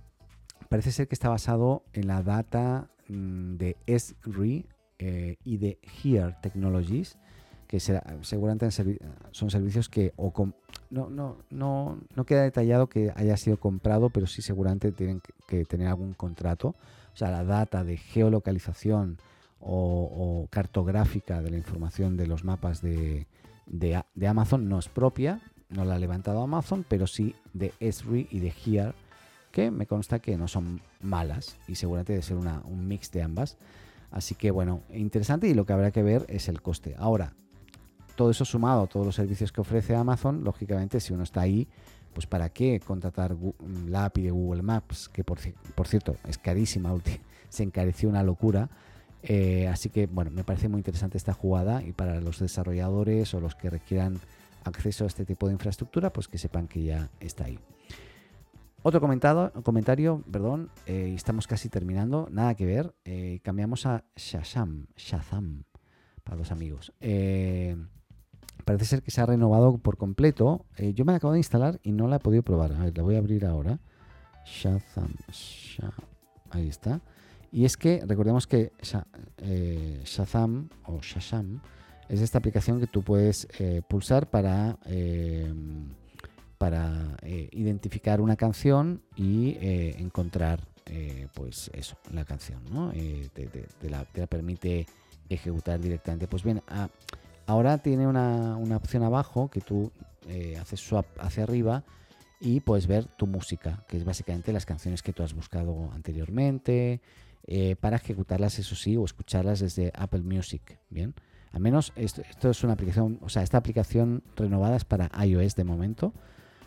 parece 0.73 0.91
ser 0.91 1.07
que 1.07 1.13
está 1.13 1.29
basado 1.29 1.83
en 1.93 2.07
la 2.07 2.23
data 2.23 2.89
mm, 3.07 3.57
de 3.57 3.77
Esri 3.85 4.65
eh, 4.97 5.35
y 5.43 5.57
de 5.57 5.77
Here 5.83 6.35
Technologies, 6.41 7.19
que 7.67 7.79
seguramente 7.79 8.67
son 8.71 9.51
servicios 9.51 9.87
que 9.87 10.13
no, 10.89 11.11
no, 11.11 11.37
no, 11.51 11.99
no 12.15 12.25
queda 12.25 12.41
detallado 12.41 12.87
que 12.87 13.13
haya 13.15 13.37
sido 13.37 13.57
comprado, 13.57 14.09
pero 14.09 14.25
sí 14.25 14.41
seguramente 14.41 14.91
tienen 14.91 15.21
que 15.47 15.63
tener 15.65 15.89
algún 15.89 16.15
contrato. 16.15 16.69
O 17.13 17.17
sea, 17.17 17.29
la 17.29 17.43
data 17.43 17.83
de 17.83 17.97
geolocalización 17.97 19.19
o, 19.59 20.47
cartográfica 20.49 21.43
de 21.43 21.51
la 21.51 21.57
información 21.57 22.17
de 22.17 22.25
los 22.25 22.43
mapas 22.43 22.81
de, 22.81 23.27
de, 23.67 24.03
de 24.15 24.27
Amazon 24.27 24.67
no 24.67 24.79
es 24.79 24.89
propia, 24.89 25.39
no 25.69 25.85
la 25.85 25.95
ha 25.95 25.99
levantado 25.99 26.41
Amazon, 26.41 26.83
pero 26.87 27.05
sí 27.05 27.35
de 27.53 27.73
Esri 27.79 28.27
y 28.31 28.39
de 28.39 28.51
Here, 28.65 28.93
que 29.53 29.69
me 29.69 29.85
consta 29.85 30.17
que 30.17 30.35
no 30.35 30.47
son 30.47 30.81
malas 30.99 31.57
y 31.67 31.75
seguramente 31.75 32.13
debe 32.13 32.23
ser 32.23 32.37
un 32.37 32.87
mix 32.87 33.11
de 33.11 33.21
ambas. 33.21 33.55
Así 34.09 34.33
que 34.33 34.49
bueno, 34.49 34.81
interesante 34.91 35.47
y 35.47 35.53
lo 35.53 35.65
que 35.65 35.73
habrá 35.73 35.91
que 35.91 36.01
ver 36.01 36.25
es 36.27 36.49
el 36.49 36.59
coste. 36.59 36.95
Ahora, 36.97 37.33
todo 38.15 38.31
eso 38.31 38.45
sumado 38.45 38.81
a 38.81 38.87
todos 38.87 39.05
los 39.05 39.15
servicios 39.15 39.51
que 39.51 39.61
ofrece 39.61 39.95
Amazon, 39.95 40.43
lógicamente 40.43 40.99
si 40.99 41.13
uno 41.13 41.21
está 41.21 41.41
ahí, 41.41 41.67
pues 42.15 42.25
para 42.25 42.49
qué 42.49 42.79
contratar 42.79 43.37
la 43.87 44.05
API 44.05 44.23
de 44.23 44.31
Google 44.31 44.63
Maps, 44.63 45.07
que 45.07 45.23
por, 45.23 45.37
por 45.75 45.87
cierto 45.87 46.15
es 46.27 46.39
carísima, 46.39 46.91
se 47.49 47.61
encareció 47.61 48.09
una 48.09 48.23
locura. 48.23 48.71
Eh, 49.21 49.67
así 49.67 49.89
que 49.89 50.07
bueno, 50.07 50.31
me 50.31 50.43
parece 50.43 50.67
muy 50.67 50.79
interesante 50.79 51.19
esta 51.19 51.33
jugada 51.33 51.83
y 51.83 51.91
para 51.91 52.19
los 52.21 52.39
desarrolladores 52.39 53.31
o 53.35 53.39
los 53.39 53.53
que 53.53 53.69
requieran 53.69 54.19
acceso 54.63 55.03
a 55.03 55.07
este 55.07 55.25
tipo 55.25 55.45
de 55.45 55.53
infraestructura, 55.53 56.11
pues 56.11 56.27
que 56.27 56.39
sepan 56.39 56.67
que 56.67 56.83
ya 56.83 57.11
está 57.19 57.45
ahí. 57.45 57.59
Otro 58.85 58.99
comentado, 58.99 59.53
comentario, 59.63 60.21
perdón, 60.29 60.69
eh, 60.87 61.13
estamos 61.15 61.47
casi 61.47 61.69
terminando, 61.69 62.27
nada 62.29 62.53
que 62.53 62.65
ver. 62.65 62.93
Eh, 63.05 63.39
cambiamos 63.41 63.85
a 63.85 64.03
Shazam, 64.17 64.87
Shazam, 64.97 65.63
para 66.25 66.35
los 66.35 66.51
amigos. 66.51 66.91
Eh, 66.99 67.77
parece 68.65 68.83
ser 68.83 69.01
que 69.01 69.09
se 69.09 69.21
ha 69.21 69.25
renovado 69.25 69.77
por 69.77 69.95
completo. 69.95 70.65
yo 70.77 71.05
me 71.05 71.13
la 71.13 71.17
acabo 71.17 71.31
de 71.31 71.39
instalar 71.39 71.79
y 71.81 71.93
no 71.93 72.09
la 72.09 72.17
he 72.17 72.19
podido 72.19 72.43
probar. 72.43 72.73
A 72.73 72.79
ver, 72.83 72.97
la 72.97 73.03
voy 73.03 73.15
a 73.15 73.19
abrir 73.19 73.45
ahora. 73.45 73.79
Shazam, 74.45 75.15
ahí 76.49 76.67
está. 76.67 76.99
Y 77.53 77.63
es 77.63 77.77
que 77.77 78.03
recordemos 78.05 78.47
que 78.47 78.73
Shazam 80.03 80.67
o 80.83 80.99
Shazam 80.99 81.61
es 82.09 82.19
esta 82.19 82.37
aplicación 82.37 82.81
que 82.81 82.87
tú 82.87 83.01
puedes 83.01 83.47
pulsar 83.87 84.29
para 84.29 84.77
para 86.63 87.17
eh, 87.23 87.49
identificar 87.51 88.21
una 88.21 88.37
canción 88.37 89.01
y 89.17 89.57
eh, 89.59 89.97
encontrar 89.99 90.61
eh, 90.85 91.27
pues 91.33 91.69
eso, 91.73 91.97
la 92.13 92.23
canción, 92.23 92.61
¿no? 92.71 92.93
Te, 93.33 93.89
la, 93.89 94.05
permite 94.05 94.87
ejecutar 95.27 95.81
directamente. 95.81 96.25
Pues 96.29 96.41
bien, 96.41 96.61
ah, 96.69 96.87
ahora 97.47 97.79
tiene 97.79 98.07
una, 98.07 98.57
opción 98.77 99.03
abajo 99.03 99.49
que 99.49 99.59
tú 99.59 99.91
haces 100.57 100.79
swap 100.79 101.05
hacia 101.19 101.43
arriba 101.43 101.83
y 102.39 102.61
puedes 102.61 102.87
ver 102.87 103.07
tu 103.07 103.27
música, 103.27 103.83
que 103.89 103.97
es 103.97 104.05
básicamente 104.05 104.53
las 104.53 104.65
canciones 104.65 105.03
que 105.03 105.11
tú 105.11 105.21
has 105.21 105.33
buscado 105.33 105.91
anteriormente, 105.91 107.01
para 107.81 107.97
ejecutarlas, 107.97 108.57
eso 108.57 108.75
sí, 108.75 108.95
o 108.95 109.03
escucharlas 109.03 109.59
desde 109.59 109.91
Apple 109.95 110.21
Music, 110.21 110.79
¿bien? 110.89 111.13
Al 111.51 111.59
menos 111.59 111.91
esto, 111.97 112.21
esto, 112.21 112.49
es 112.49 112.63
una 112.63 112.71
aplicación, 112.71 113.19
o 113.21 113.27
sea, 113.27 113.43
esta 113.43 113.57
aplicación 113.57 114.23
renovada 114.37 114.77
es 114.77 114.85
para 114.85 115.11
iOS 115.25 115.55
de 115.55 115.65
momento, 115.65 116.13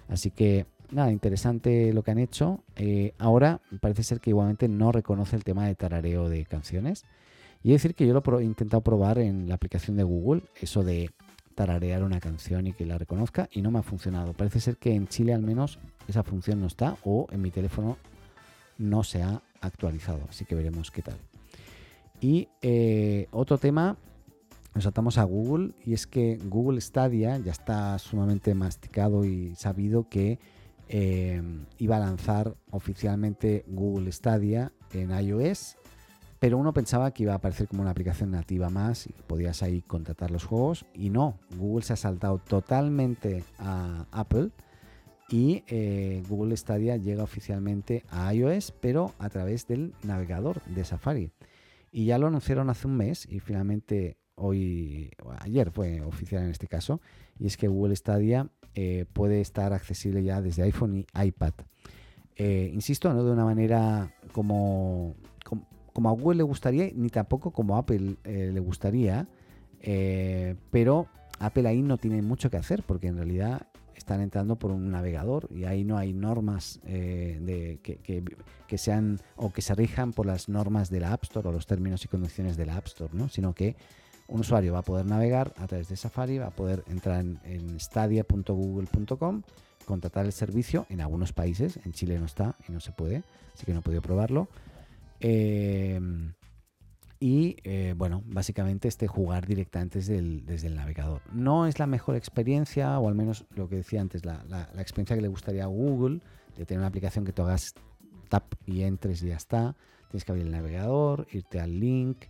Así 0.09 0.31
que 0.31 0.67
nada, 0.91 1.11
interesante 1.11 1.93
lo 1.93 2.03
que 2.03 2.11
han 2.11 2.19
hecho. 2.19 2.63
Eh, 2.77 3.13
ahora 3.19 3.61
parece 3.81 4.03
ser 4.03 4.21
que 4.21 4.31
igualmente 4.31 4.69
no 4.69 4.93
reconoce 4.93 5.37
el 5.37 5.45
tema 5.45 5.67
de 5.67 5.75
tarareo 5.75 6.29
de 6.29 6.45
canciones. 6.45 7.05
Y 7.63 7.73
decir 7.73 7.95
que 7.95 8.07
yo 8.07 8.15
lo 8.15 8.41
he 8.41 8.45
intentado 8.45 8.81
probar 8.81 9.19
en 9.19 9.49
la 9.49 9.57
aplicación 9.57 9.97
de 9.97 10.05
Google, 10.05 10.43
eso 10.61 10.85
de 10.85 11.11
tararear 11.55 12.05
una 12.05 12.21
canción 12.21 12.67
y 12.67 12.73
que 12.73 12.87
la 12.87 12.99
reconozca, 12.99 13.49
y 13.51 13.63
no 13.63 13.71
me 13.71 13.79
ha 13.79 13.83
funcionado. 13.83 14.35
Parece 14.35 14.61
ser 14.61 14.77
que 14.77 14.95
en 14.95 15.09
Chile 15.09 15.35
al 15.35 15.43
menos 15.43 15.79
esa 16.07 16.23
función 16.23 16.61
no 16.61 16.67
está 16.67 16.97
o 17.05 17.27
en 17.33 17.43
mi 17.43 17.51
teléfono 17.51 17.97
no 18.79 19.03
se 19.03 19.23
ha 19.23 19.43
actualizado. 19.61 20.21
Así 20.29 20.45
que 20.45 20.55
veremos 20.55 20.91
qué 20.91 21.03
tal. 21.03 21.17
Y 22.21 22.49
eh, 22.63 23.27
otro 23.33 23.59
tema 23.59 23.97
nos 24.77 24.85
saltamos 24.85 25.17
a 25.17 25.25
Google 25.25 25.73
y 25.87 25.95
es 25.95 26.07
que 26.07 26.39
Google 26.51 26.83
Stadia 26.83 27.39
ya 27.39 27.51
está 27.51 27.99
sumamente 27.99 28.55
masticado 28.55 29.25
y 29.25 29.55
sabido 29.57 30.07
que 30.11 30.39
eh, 30.91 31.43
iba 31.79 31.97
a 31.97 32.01
lanzar 32.01 32.55
oficialmente 32.71 33.65
Google 33.69 34.13
Stadia 34.13 34.73
en 34.93 35.19
iOS, 35.19 35.79
pero 36.39 36.59
uno 36.59 36.75
pensaba 36.75 37.11
que 37.13 37.23
iba 37.23 37.33
a 37.33 37.37
aparecer 37.37 37.69
como 37.69 37.81
una 37.81 37.91
aplicación 37.91 38.33
nativa 38.33 38.69
más 38.69 39.07
y 39.07 39.15
podías 39.27 39.63
ahí 39.63 39.81
contratar 39.81 40.31
los 40.31 40.45
juegos 40.45 40.85
y 40.93 41.09
no, 41.09 41.39
Google 41.57 41.83
se 41.83 41.95
ha 41.95 41.97
saltado 41.97 42.37
totalmente 42.37 43.45
a 43.59 44.05
Apple 44.11 44.51
y 45.31 45.65
eh, 45.69 46.23
Google 46.29 46.55
Stadia 46.55 46.99
llega 46.99 47.23
oficialmente 47.23 48.05
a 48.11 48.35
iOS, 48.35 48.75
pero 48.79 49.15
a 49.19 49.31
través 49.31 49.67
del 49.67 49.95
navegador 50.03 50.63
de 50.67 50.85
Safari. 50.85 51.31
Y 51.91 52.05
ya 52.05 52.19
lo 52.19 52.27
anunciaron 52.27 52.69
hace 52.69 52.87
un 52.87 52.99
mes 52.99 53.25
y 53.25 53.41
finalmente 53.41 54.19
hoy, 54.37 55.11
ayer 55.41 55.71
fue 55.71 56.01
oficial 56.03 56.45
en 56.45 56.51
este 56.51 56.69
caso, 56.69 57.01
y 57.39 57.47
es 57.47 57.57
que 57.57 57.69
Google 57.69 57.97
Stadia 57.97 58.49
eh, 58.75 59.07
puede 59.13 59.41
estar 59.41 59.73
accesible 59.73 60.23
ya 60.23 60.41
desde 60.41 60.63
iPhone 60.63 60.97
y 60.97 61.07
iPad. 61.21 61.55
Eh, 62.37 62.71
insisto, 62.75 63.13
no 63.13 63.25
de 63.25 63.33
una 63.33 63.45
manera 63.45 64.15
como, 64.33 65.17
como, 65.93 66.11
a 66.11 66.13
Google 66.13 66.39
le 66.39 66.43
gustaría, 66.43 66.91
ni 66.95 67.09
tampoco 67.09 67.51
como 67.53 67.77
a 67.77 67.81
Apple 67.81 68.17
eh, 68.25 68.51
le 68.53 68.61
gustaría, 68.61 69.27
pero 70.71 71.07
Apple 71.39 71.69
ahí 71.69 71.81
no 71.81 71.97
tiene 71.97 72.21
mucho 72.21 72.51
que 72.51 72.57
hacer, 72.57 72.83
porque 72.83 73.07
en 73.07 73.17
realidad 73.17 73.69
están 73.95 74.21
entrando 74.21 74.59
por 74.59 74.73
un 74.73 74.91
navegador 74.91 75.49
y 75.51 75.65
ahí 75.65 75.85
no 75.85 75.97
hay 75.97 76.13
normas 76.13 76.81
de, 76.85 77.79
que, 77.83 77.97
que, 77.99 78.25
que, 78.67 78.79
sean 78.79 79.21
o 79.37 79.53
que 79.53 79.63
se 79.63 79.75
rijan 79.75 80.13
por 80.13 80.27
las 80.27 80.49
normas 80.49 80.91
de 80.91 81.01
la 81.01 81.13
App 81.13 81.23
Store 81.23 81.49
o 81.49 81.53
los 81.53 81.67
términos 81.67 82.05
y 82.05 82.09
condiciones 82.09 82.57
de 82.57 82.67
la 82.67 82.77
App 82.77 82.89
Store, 82.89 83.15
¿no? 83.15 83.29
sino 83.29 83.55
que 83.55 83.77
un 84.29 84.41
usuario 84.41 84.73
va 84.73 84.81
a 84.81 84.83
poder 84.83 85.07
navegar 85.07 85.55
a 85.57 85.67
través 85.67 85.89
de 85.89 85.97
Safari, 85.97 86.39
va 86.39 86.47
a 86.47 86.51
poder 86.51 86.85
entrar 86.89 87.21
en, 87.21 87.81
stadia.google.com, 87.81 89.43
contratar 89.85 90.27
el 90.27 90.33
servicio 90.33 90.87
en 90.89 91.01
algunos 91.01 91.33
países, 91.33 91.79
en 91.85 91.93
Chile 91.93 92.19
no 92.19 92.27
está 92.27 92.57
y 92.69 92.73
no 92.73 92.81
se 92.81 92.93
puede, 92.93 93.23
así 93.55 93.65
que 93.65 93.73
no 93.73 93.81
he 93.81 93.83
podido 93.83 94.03
probarlo. 94.03 94.49
Eh, 95.21 96.01
y 97.19 97.57
eh, 97.65 97.95
bueno, 97.97 98.23
básicamente 98.27 98.89
este 98.89 99.07
jugar 99.07 99.47
directamente 99.47 100.01
desde 100.01 100.19
el, 100.19 100.45
desde 100.45 100.67
el, 100.67 100.77
navegador. 100.77 101.23
No 101.33 101.67
es 101.67 101.79
la 101.79 101.87
mejor 101.87 102.15
experiencia, 102.15 102.99
o 102.99 103.09
al 103.09 103.15
menos 103.15 103.47
lo 103.55 103.69
que 103.69 103.77
decía 103.77 104.03
antes, 104.03 104.27
la, 104.27 104.45
la, 104.49 104.83
experiencia 104.83 105.17
que 105.17 105.23
le 105.23 105.29
gustaría 105.29 105.65
a 105.65 105.69
Google, 105.69 106.21
de 106.57 106.67
tener 106.67 106.81
una 106.81 106.89
aplicación 106.89 107.25
que 107.25 107.33
tú 107.33 107.43
hagas 107.43 107.75
tap 108.29 108.53
y 108.67 108.83
entres 108.83 109.23
y 109.23 109.29
ya 109.29 109.37
está. 109.37 109.77
Tienes 110.11 110.25
que 110.25 110.33
abrir 110.33 110.47
el 110.47 110.53
navegador, 110.53 111.27
irte 111.33 111.59
al 111.59 111.81
link, 111.81 112.27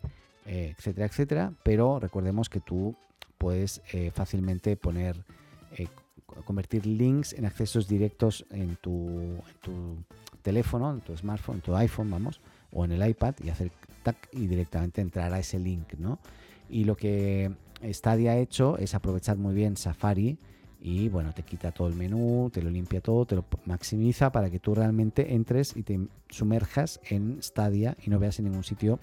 eh, 0.46 0.74
etcétera, 0.76 1.06
etcétera. 1.06 1.52
Pero 1.62 1.98
recordemos 1.98 2.48
que 2.48 2.60
tú 2.60 2.94
puedes 3.38 3.82
eh, 3.92 4.10
fácilmente 4.12 4.76
poner, 4.76 5.16
eh, 5.76 5.88
convertir 6.44 6.86
links 6.86 7.32
en 7.32 7.44
accesos 7.44 7.88
directos 7.88 8.44
en 8.50 8.76
tu, 8.76 9.42
teléfono, 10.42 10.92
en 10.92 11.00
tu 11.00 11.16
smartphone, 11.16 11.56
en 11.56 11.62
tu 11.62 11.74
iPhone, 11.74 12.10
vamos, 12.10 12.40
o 12.72 12.84
en 12.84 12.92
el 12.92 13.06
iPad 13.08 13.34
y 13.42 13.50
hacer 13.50 13.72
tac 14.02 14.16
y 14.32 14.46
directamente 14.46 15.00
entrar 15.00 15.32
a 15.32 15.38
ese 15.40 15.58
link, 15.58 15.94
¿no? 15.98 16.20
Y 16.68 16.84
lo 16.84 16.96
que 16.96 17.52
Stadia 17.82 18.32
ha 18.32 18.38
hecho 18.38 18.78
es 18.78 18.94
aprovechar 18.94 19.36
muy 19.36 19.54
bien 19.54 19.76
Safari 19.76 20.38
y 20.80 21.08
bueno, 21.08 21.32
te 21.32 21.42
quita 21.42 21.72
todo 21.72 21.88
el 21.88 21.94
menú, 21.94 22.50
te 22.52 22.62
lo 22.62 22.70
limpia 22.70 23.00
todo, 23.00 23.26
te 23.26 23.34
lo 23.34 23.44
maximiza 23.64 24.30
para 24.30 24.50
que 24.50 24.60
tú 24.60 24.74
realmente 24.74 25.34
entres 25.34 25.76
y 25.76 25.82
te 25.82 25.98
sumerjas 26.28 27.00
en 27.08 27.42
Stadia 27.42 27.96
y 28.04 28.10
no 28.10 28.20
veas 28.20 28.38
en 28.38 28.44
ningún 28.46 28.62
sitio 28.62 29.00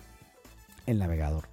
el 0.85 0.99
navegador. 0.99 1.47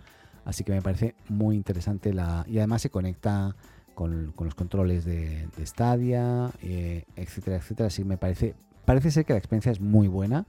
Así 0.44 0.64
que 0.64 0.72
me 0.72 0.82
parece 0.82 1.14
muy 1.28 1.56
interesante 1.56 2.12
la. 2.12 2.44
Y 2.48 2.58
además 2.58 2.82
se 2.82 2.90
conecta 2.90 3.54
con, 3.94 4.32
los 4.38 4.54
controles 4.54 5.04
de, 5.04 5.48
Stadia, 5.64 6.50
eh, 6.62 7.04
etcétera, 7.16 7.58
etcétera. 7.58 7.88
Así 7.88 8.02
que 8.02 8.08
me 8.08 8.16
parece. 8.16 8.54
Parece 8.84 9.10
ser 9.10 9.24
que 9.24 9.32
la 9.32 9.38
experiencia 9.38 9.70
es 9.70 9.80
muy 9.80 10.08
buena. 10.08 10.46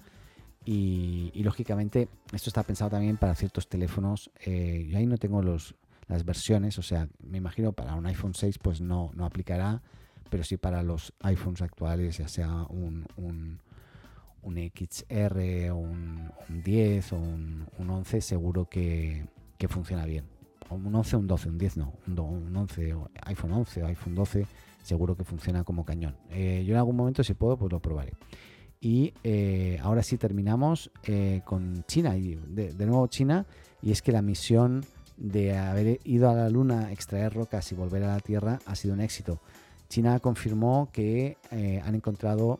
Y, 0.63 1.31
lógicamente, 1.43 2.07
esto 2.33 2.49
está 2.49 2.63
pensado 2.63 2.91
también 2.91 3.17
para 3.17 3.35
ciertos 3.35 3.67
teléfonos. 3.67 4.31
Eh, 4.45 4.87
yo 4.89 4.97
ahí 4.97 5.07
no 5.07 5.17
tengo 5.17 5.41
los, 5.41 5.75
las 6.07 6.23
versiones, 6.23 6.77
o 6.77 6.83
sea, 6.83 7.07
me 7.19 7.39
imagino 7.39 7.73
para 7.73 7.95
un 7.95 8.05
iPhone 8.05 8.35
6 8.35 8.59
pues 8.59 8.79
no, 8.79 9.09
no 9.15 9.25
aplicará, 9.25 9.81
pero 10.29 10.43
sí 10.43 10.57
para 10.57 10.83
los 10.83 11.13
iPhones 11.21 11.63
actuales, 11.63 12.17
ya 12.17 12.27
sea 12.27 12.63
un 12.69 13.05
un 13.15 13.59
XR, 14.43 15.71
un, 15.71 16.31
un 16.49 16.63
10 16.63 17.13
o 17.13 17.17
un, 17.17 17.67
11, 17.77 18.21
seguro 18.21 18.67
que, 18.69 19.25
funciona 19.69 20.05
bien. 20.05 20.25
Un 20.69 20.93
11, 20.95 21.17
un 21.17 21.27
12, 21.27 21.49
un 21.49 21.57
10 21.57 21.77
no, 21.77 21.93
un, 22.07 22.55
11, 22.55 22.95
iPhone 23.25 23.51
11 23.51 23.83
o 23.83 23.87
iPhone 23.87 24.15
12, 24.15 24.47
seguro 24.83 25.15
que 25.15 25.23
funciona 25.23 25.63
como 25.63 25.85
cañón. 25.85 26.15
Eh, 26.29 26.63
yo 26.65 26.73
en 26.73 26.77
algún 26.77 26.95
momento, 26.95 27.23
si 27.23 27.33
puedo, 27.33 27.57
pues 27.57 27.71
lo 27.71 27.79
probaré. 27.79 28.13
Y 28.79 29.13
eh, 29.23 29.77
ahora 29.81 30.01
sí 30.01 30.17
terminamos 30.17 30.91
eh, 31.03 31.41
con 31.45 31.83
China, 31.87 32.17
y 32.17 32.35
de, 32.47 32.85
nuevo 32.85 33.05
China, 33.07 33.45
y 33.81 33.91
es 33.91 34.01
que 34.01 34.11
la 34.11 34.21
misión 34.21 34.83
de 35.17 35.55
haber 35.55 35.99
ido 36.03 36.29
a 36.29 36.33
la 36.33 36.49
Luna, 36.49 36.91
extraer 36.91 37.33
rocas 37.33 37.71
y 37.71 37.75
volver 37.75 38.03
a 38.03 38.15
la 38.15 38.19
Tierra 38.19 38.59
ha 38.65 38.75
sido 38.75 38.95
un 38.95 39.01
éxito. 39.01 39.39
China 39.87 40.19
confirmó 40.19 40.89
que 40.91 41.37
han 41.83 41.93
encontrado 41.93 42.59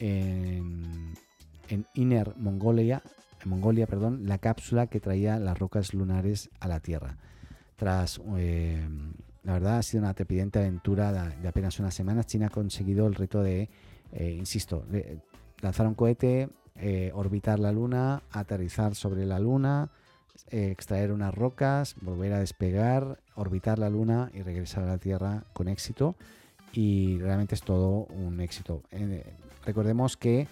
en, 0.00 1.14
Inner 1.94 2.34
Mongolia, 2.36 3.02
Mongolia 3.44 3.86
perdón, 3.86 4.26
la 4.26 4.38
cápsula 4.38 4.88
que 4.88 5.00
traía 5.00 5.38
las 5.38 5.58
rocas 5.58 5.94
lunares 5.94 6.50
a 6.58 6.68
la 6.68 6.80
Tierra. 6.80 7.16
Tras 7.76 8.20
eh, 8.36 8.86
la 9.44 9.52
verdad 9.54 9.78
ha 9.78 9.82
sido 9.82 10.02
una 10.02 10.14
trepidante 10.14 10.58
aventura 10.58 11.12
de, 11.12 11.48
apenas 11.48 11.78
unas 11.78 11.94
semanas. 11.94 12.26
China 12.26 12.46
ha 12.46 12.50
conseguido 12.50 13.06
el 13.06 13.14
reto 13.14 13.42
de, 13.42 13.70
eh, 14.12 14.34
insisto, 14.38 14.84
lanzar 15.60 15.86
un 15.86 15.94
cohete, 15.94 16.50
eh, 16.76 17.12
orbitar 17.14 17.58
la 17.58 17.72
Luna, 17.72 18.22
aterrizar 18.32 18.94
sobre 18.94 19.24
la 19.24 19.38
Luna, 19.38 19.90
extraer 20.50 21.12
unas 21.12 21.34
rocas, 21.34 21.94
volver 22.00 22.32
a 22.32 22.40
despegar, 22.40 23.20
orbitar 23.36 23.78
la 23.78 23.90
Luna 23.90 24.30
y 24.34 24.42
regresar 24.42 24.84
a 24.84 24.88
la 24.88 24.98
Tierra 24.98 25.44
con 25.52 25.68
éxito. 25.68 26.16
Y 26.72 27.18
realmente 27.18 27.54
es 27.54 27.62
todo 27.62 28.06
un 28.06 28.40
éxito. 28.40 28.82
recordemos 29.64 30.16
que 30.16 30.46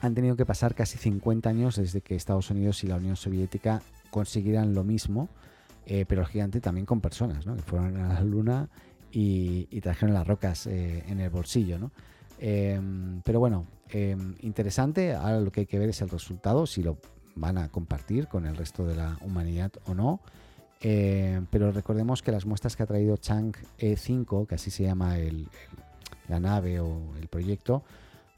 han 0.00 0.14
tenido 0.14 0.36
que 0.36 0.46
pasar 0.46 0.74
casi 0.74 0.98
50 0.98 1.48
años 1.48 1.76
desde 1.76 2.00
que 2.00 2.14
Estados 2.14 2.50
Unidos 2.50 2.84
y 2.84 2.86
la 2.86 2.96
Unión 2.96 3.16
Soviética 3.16 3.82
consiguieran 4.10 4.74
lo 4.74 4.84
mismo, 4.84 5.28
eh, 5.86 6.04
pero 6.06 6.22
el 6.22 6.28
gigante 6.28 6.60
también 6.60 6.86
con 6.86 7.00
personas, 7.00 7.46
¿no? 7.46 7.56
que 7.56 7.62
fueron 7.62 7.96
a 7.96 8.14
la 8.14 8.20
luna 8.22 8.68
y, 9.10 9.64
trajeron 9.80 10.14
las 10.14 10.26
rocas 10.26 10.66
eh, 10.66 11.04
en 11.08 11.20
el 11.20 11.30
bolsillo. 11.30 11.78
¿no? 11.78 11.90
Pero 12.38 13.40
bueno, 13.40 13.66
interesante, 14.40 15.14
ahora 15.14 15.40
lo 15.40 15.50
que 15.50 15.60
hay 15.60 15.66
que 15.66 15.78
ver 15.78 15.88
es 15.88 16.00
el 16.02 16.08
resultado, 16.08 16.66
si 16.66 16.82
lo 16.82 16.98
van 17.34 17.58
a 17.58 17.68
compartir 17.68 18.28
con 18.28 18.46
el 18.46 18.56
resto 18.56 18.84
de 18.84 18.96
la 18.96 19.18
humanidad 19.22 19.72
o 19.86 19.94
no. 19.94 20.20
Em, 20.80 21.46
pero 21.46 21.72
recordemos 21.72 22.22
que 22.22 22.30
las 22.30 22.46
muestras 22.46 22.76
que 22.76 22.82
ha 22.82 22.86
traído 22.86 23.16
Chang 23.16 23.54
E5, 23.78 24.46
que 24.46 24.54
así 24.54 24.70
se 24.70 24.84
llama 24.84 25.16
la 26.28 26.40
nave 26.40 26.80
o 26.80 27.16
el 27.20 27.28
proyecto, 27.28 27.82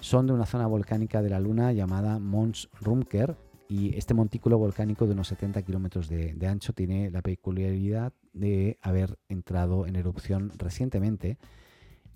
son 0.00 0.26
de 0.26 0.32
una 0.32 0.46
zona 0.46 0.66
volcánica 0.66 1.20
de 1.22 1.30
la 1.30 1.40
Luna 1.40 1.72
llamada 1.72 2.18
Mons 2.18 2.68
Rumker 2.80 3.36
y 3.68 3.96
este 3.96 4.14
montículo 4.14 4.58
volcánico 4.58 5.06
de 5.06 5.12
unos 5.12 5.28
70 5.28 5.62
kilómetros 5.62 6.08
de, 6.08 6.34
ancho 6.48 6.72
tiene 6.72 7.10
la 7.10 7.22
peculiaridad 7.22 8.12
de 8.32 8.78
haber 8.82 9.18
entrado 9.28 9.86
en 9.86 9.94
erupción 9.94 10.50
recientemente, 10.56 11.38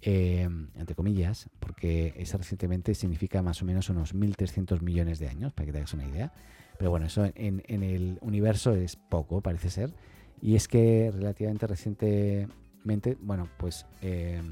eh, 0.01 0.49
entre 0.75 0.97
comillas, 0.97 1.49
porque 1.61 2.15
ese 2.17 2.39
recientemente 2.39 2.95
significa 2.95 3.41
más 3.43 3.63
o 3.63 3.67
menos 3.67 3.89
unos 3.89 4.15
1.300 4.17 4.81
millones 4.81 5.21
de 5.21 5.29
años, 5.29 5.53
para 5.53 5.67
que 5.67 5.73
te 5.73 5.79
hagas 5.79 5.95
una 5.95 6.09
idea. 6.09 6.33
Pero 6.79 6.91
bueno, 6.91 7.07
eso 7.07 7.25
en, 7.35 7.63
el 7.69 8.19
universo 8.21 8.75
es 8.75 8.97
poco, 8.97 9.41
parece 9.41 9.71
ser. 9.71 9.95
Y 10.43 10.57
es 10.57 10.69
que 10.69 11.11
relativamente 11.13 11.67
recientemente, 11.67 13.17
bueno, 13.21 13.49
pues 13.57 13.87
eh, 14.03 14.43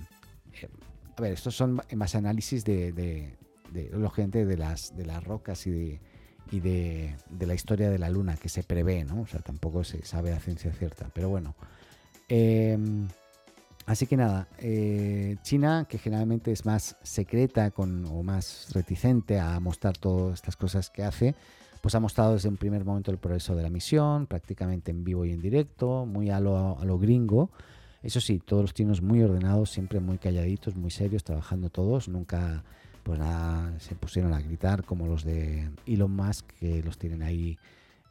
eh, 0.61 0.69
a 1.17 1.21
ver, 1.21 1.33
estos 1.33 1.55
son 1.55 1.81
más 1.95 2.15
análisis 2.15 2.65
de, 2.65 2.93
de, 2.93 3.37
de, 3.73 3.91
de 4.45 4.57
las, 4.57 4.97
de 4.97 5.05
las 5.05 5.23
rocas 5.25 5.67
y 5.67 5.71
de, 5.71 6.01
y 6.51 6.61
de, 6.61 7.17
la 7.41 7.55
historia 7.55 7.91
de 7.91 7.99
la 7.99 8.11
Luna 8.11 8.37
que 8.37 8.49
se 8.49 8.63
prevé, 8.63 9.05
¿no? 9.05 9.23
O 9.23 9.27
sea, 9.27 9.41
tampoco 9.41 9.85
se 9.85 10.05
sabe 10.05 10.33
a 10.33 10.41
ciencia 10.41 10.73
cierta, 10.73 11.11
pero 11.13 11.29
bueno. 11.29 11.55
Em, 12.29 13.09
así 13.87 14.07
que 14.07 14.17
nada, 14.17 14.49
eh, 14.59 15.37
China, 15.43 15.87
que 15.89 15.99
generalmente 15.99 16.53
es 16.53 16.67
más 16.67 16.97
secreta 17.03 17.71
con, 17.71 18.05
o 18.07 18.23
más 18.23 18.69
reticente 18.73 19.39
a 19.39 19.59
mostrar 19.61 19.97
todas 19.97 20.35
estas 20.35 20.57
cosas 20.57 20.91
que 20.91 21.03
hace, 21.03 21.35
pues 21.83 21.95
ha 21.95 22.01
mostrado 22.01 22.33
desde 22.33 22.49
un 22.49 22.57
primer 22.57 22.85
momento 22.85 23.11
el 23.11 23.19
progreso 23.19 23.55
de 23.55 23.63
la 23.63 23.69
misión, 23.69 24.27
prácticamente 24.27 24.91
en 24.93 25.05
vivo 25.05 25.27
y 25.27 25.33
en 25.33 25.43
directo, 25.43 26.07
muy 26.07 26.31
a 26.31 26.41
lo, 26.41 26.79
a 26.79 26.85
lo 26.87 26.99
gringo. 26.99 27.51
Eso 28.03 28.21
sí, 28.21 28.41
todos 28.45 28.63
los 28.63 28.75
chinos 28.75 29.03
muy 29.03 29.23
ordenados, 29.23 29.71
siempre 29.71 30.01
muy 30.01 30.19
calladitos, 30.19 30.77
muy 30.77 30.91
serios, 30.91 31.25
trabajando 31.25 31.71
todos. 31.71 32.09
Nunca, 32.09 32.65
pues 33.03 33.19
nada, 33.19 33.79
se 33.81 33.95
pusieron 33.97 34.33
a 34.33 34.41
gritar 34.41 34.85
como 34.85 35.07
los 35.07 35.25
de 35.25 35.71
Elon 35.87 36.15
Musk, 36.15 36.47
que 36.59 36.83
los 36.83 36.99
tienen 36.99 37.23
ahí, 37.23 37.59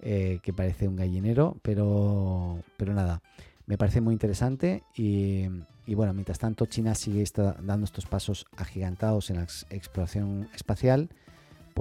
eh, 0.02 0.40
que 0.44 0.54
parece 0.54 0.88
un 0.88 0.98
gallinero. 0.98 1.58
Pero, 1.62 2.60
pero 2.78 2.94
nada, 2.94 3.22
me 3.66 3.78
parece 3.78 4.02
muy 4.02 4.14
interesante. 4.14 4.84
Y, 4.96 5.48
bueno, 5.88 6.14
mientras 6.14 6.40
tanto, 6.40 6.66
China 6.66 6.94
sigue 6.94 7.24
dando 7.62 7.86
estos 7.86 8.06
pasos 8.06 8.46
agigantados 8.58 9.30
en 9.30 9.38
la 9.38 9.44
exploración 9.70 10.50
espacial. 10.54 11.10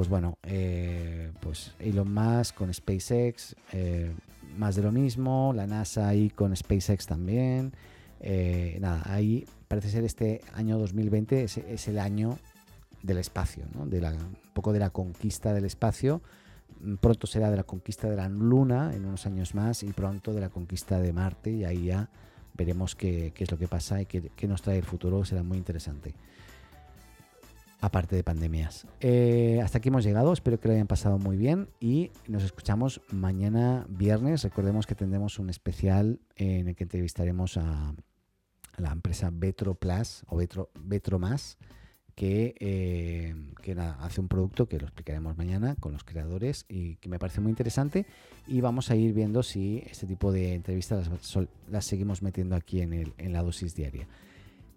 Pues 0.00 0.08
bueno, 0.08 0.38
eh, 0.44 1.30
pues 1.40 1.74
Elon 1.78 2.10
Musk 2.10 2.54
con 2.54 2.72
SpaceX, 2.72 3.54
eh, 3.74 4.10
más 4.56 4.74
de 4.74 4.82
lo 4.82 4.92
mismo, 4.92 5.52
la 5.54 5.66
NASA 5.66 6.08
ahí 6.08 6.30
con 6.30 6.56
SpaceX 6.56 7.06
también. 7.06 7.74
Eh, 8.18 8.78
nada, 8.80 9.02
ahí 9.04 9.44
parece 9.68 9.90
ser 9.90 10.04
este 10.04 10.40
año 10.54 10.78
2020 10.78 11.44
es, 11.44 11.86
el 11.86 11.98
año 11.98 12.38
del 13.02 13.18
espacio, 13.18 13.64
de 13.84 14.00
la, 14.00 14.12
un 14.12 14.38
poco 14.54 14.72
de 14.72 14.78
la 14.78 14.88
conquista 14.88 15.52
del 15.52 15.66
espacio. 15.66 16.22
Mm, 16.80 16.94
pronto 16.94 17.26
será 17.26 17.50
de 17.50 17.58
la 17.58 17.64
conquista 17.64 18.08
de 18.08 18.16
la 18.16 18.30
Luna 18.30 18.94
en 18.94 19.04
unos 19.04 19.26
años 19.26 19.54
más 19.54 19.82
y 19.82 19.92
pronto 19.92 20.32
de 20.32 20.40
la 20.40 20.48
conquista 20.48 20.98
de 20.98 21.12
Marte 21.12 21.50
y 21.50 21.64
ahí 21.66 21.84
ya 21.84 22.08
veremos 22.54 22.96
qué, 22.96 23.34
es 23.36 23.50
lo 23.50 23.58
que 23.58 23.68
pasa 23.68 24.00
y 24.00 24.06
qué, 24.06 24.48
nos 24.48 24.62
trae 24.62 24.78
el 24.78 24.84
futuro, 24.84 25.26
será 25.26 25.42
muy 25.42 25.58
interesante. 25.58 26.14
Aparte 27.82 28.14
de 28.14 28.22
pandemias. 28.22 28.86
Eh, 29.00 29.60
hasta 29.62 29.78
aquí 29.78 29.88
hemos 29.88 30.04
llegado, 30.04 30.32
espero 30.34 30.60
que 30.60 30.68
lo 30.68 30.74
hayan 30.74 30.86
pasado 30.86 31.18
muy 31.18 31.38
bien 31.38 31.68
y 31.80 32.10
nos 32.28 32.42
escuchamos 32.42 33.00
mañana 33.10 33.86
viernes. 33.88 34.42
Recordemos 34.44 34.86
que 34.86 34.94
tendremos 34.94 35.38
un 35.38 35.48
especial 35.48 36.20
en 36.36 36.68
el 36.68 36.76
que 36.76 36.84
entrevistaremos 36.84 37.56
a, 37.56 37.94
la 38.76 38.92
empresa 38.92 39.30
Betro 39.32 39.74
Plus 39.74 40.24
o 40.28 40.36
Betro 40.36 41.18
Más, 41.18 41.56
que, 42.14 42.54
eh, 42.60 43.34
hace 44.00 44.20
un 44.20 44.28
producto 44.28 44.68
que 44.68 44.78
lo 44.78 44.84
explicaremos 44.84 45.38
mañana 45.38 45.76
con 45.76 45.92
los 45.92 46.04
creadores 46.04 46.66
y 46.68 46.96
que 46.96 47.08
me 47.08 47.18
parece 47.18 47.40
muy 47.40 47.50
interesante. 47.50 48.04
Y 48.46 48.60
vamos 48.60 48.90
a 48.90 48.96
ir 48.96 49.14
viendo 49.14 49.42
si 49.42 49.82
este 49.86 50.06
tipo 50.06 50.32
de 50.32 50.54
entrevistas 50.54 51.08
las, 51.70 51.84
seguimos 51.86 52.20
metiendo 52.20 52.56
aquí 52.56 52.82
en, 52.82 53.14
en 53.16 53.32
la 53.32 53.42
dosis 53.42 53.74
diaria. 53.74 54.06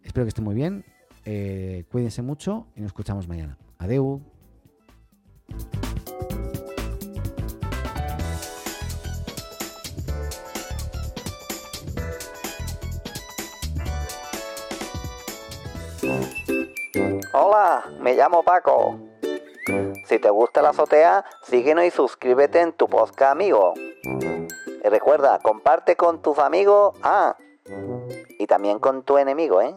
Espero 0.04 0.26
que 0.26 0.30
esté 0.30 0.42
muy 0.42 0.56
bien. 0.56 0.86
Eh, 1.26 1.86
cuídense 1.92 2.22
mucho 2.22 2.68
y 2.76 2.82
nos 2.82 2.88
escuchamos 2.88 3.28
mañana. 3.28 3.58
Adeu. 3.78 4.22
Hola, 17.34 17.86
me 18.00 18.16
llamo 18.16 18.44
Paco. 18.44 19.00
Si 20.06 20.20
te 20.20 20.30
gusta 20.30 20.62
la 20.62 20.70
azotea, 20.70 21.24
síguenos 21.44 21.86
y 21.86 21.92
suscríbete 21.92 22.60
en 22.60 22.74
tu 22.74 22.88
podcast 22.88 23.32
amigo. 23.32 23.74
Y 24.04 24.90
recuerda, 24.90 25.40
comparte 25.40 25.96
con 25.96 26.22
tus 26.22 26.38
amigos, 26.40 26.98
ah, 27.02 27.38
y 28.38 28.46
también 28.48 28.80
con 28.80 29.04
tu 29.04 29.18
enemigo, 29.18 29.62
¿eh? 29.62 29.74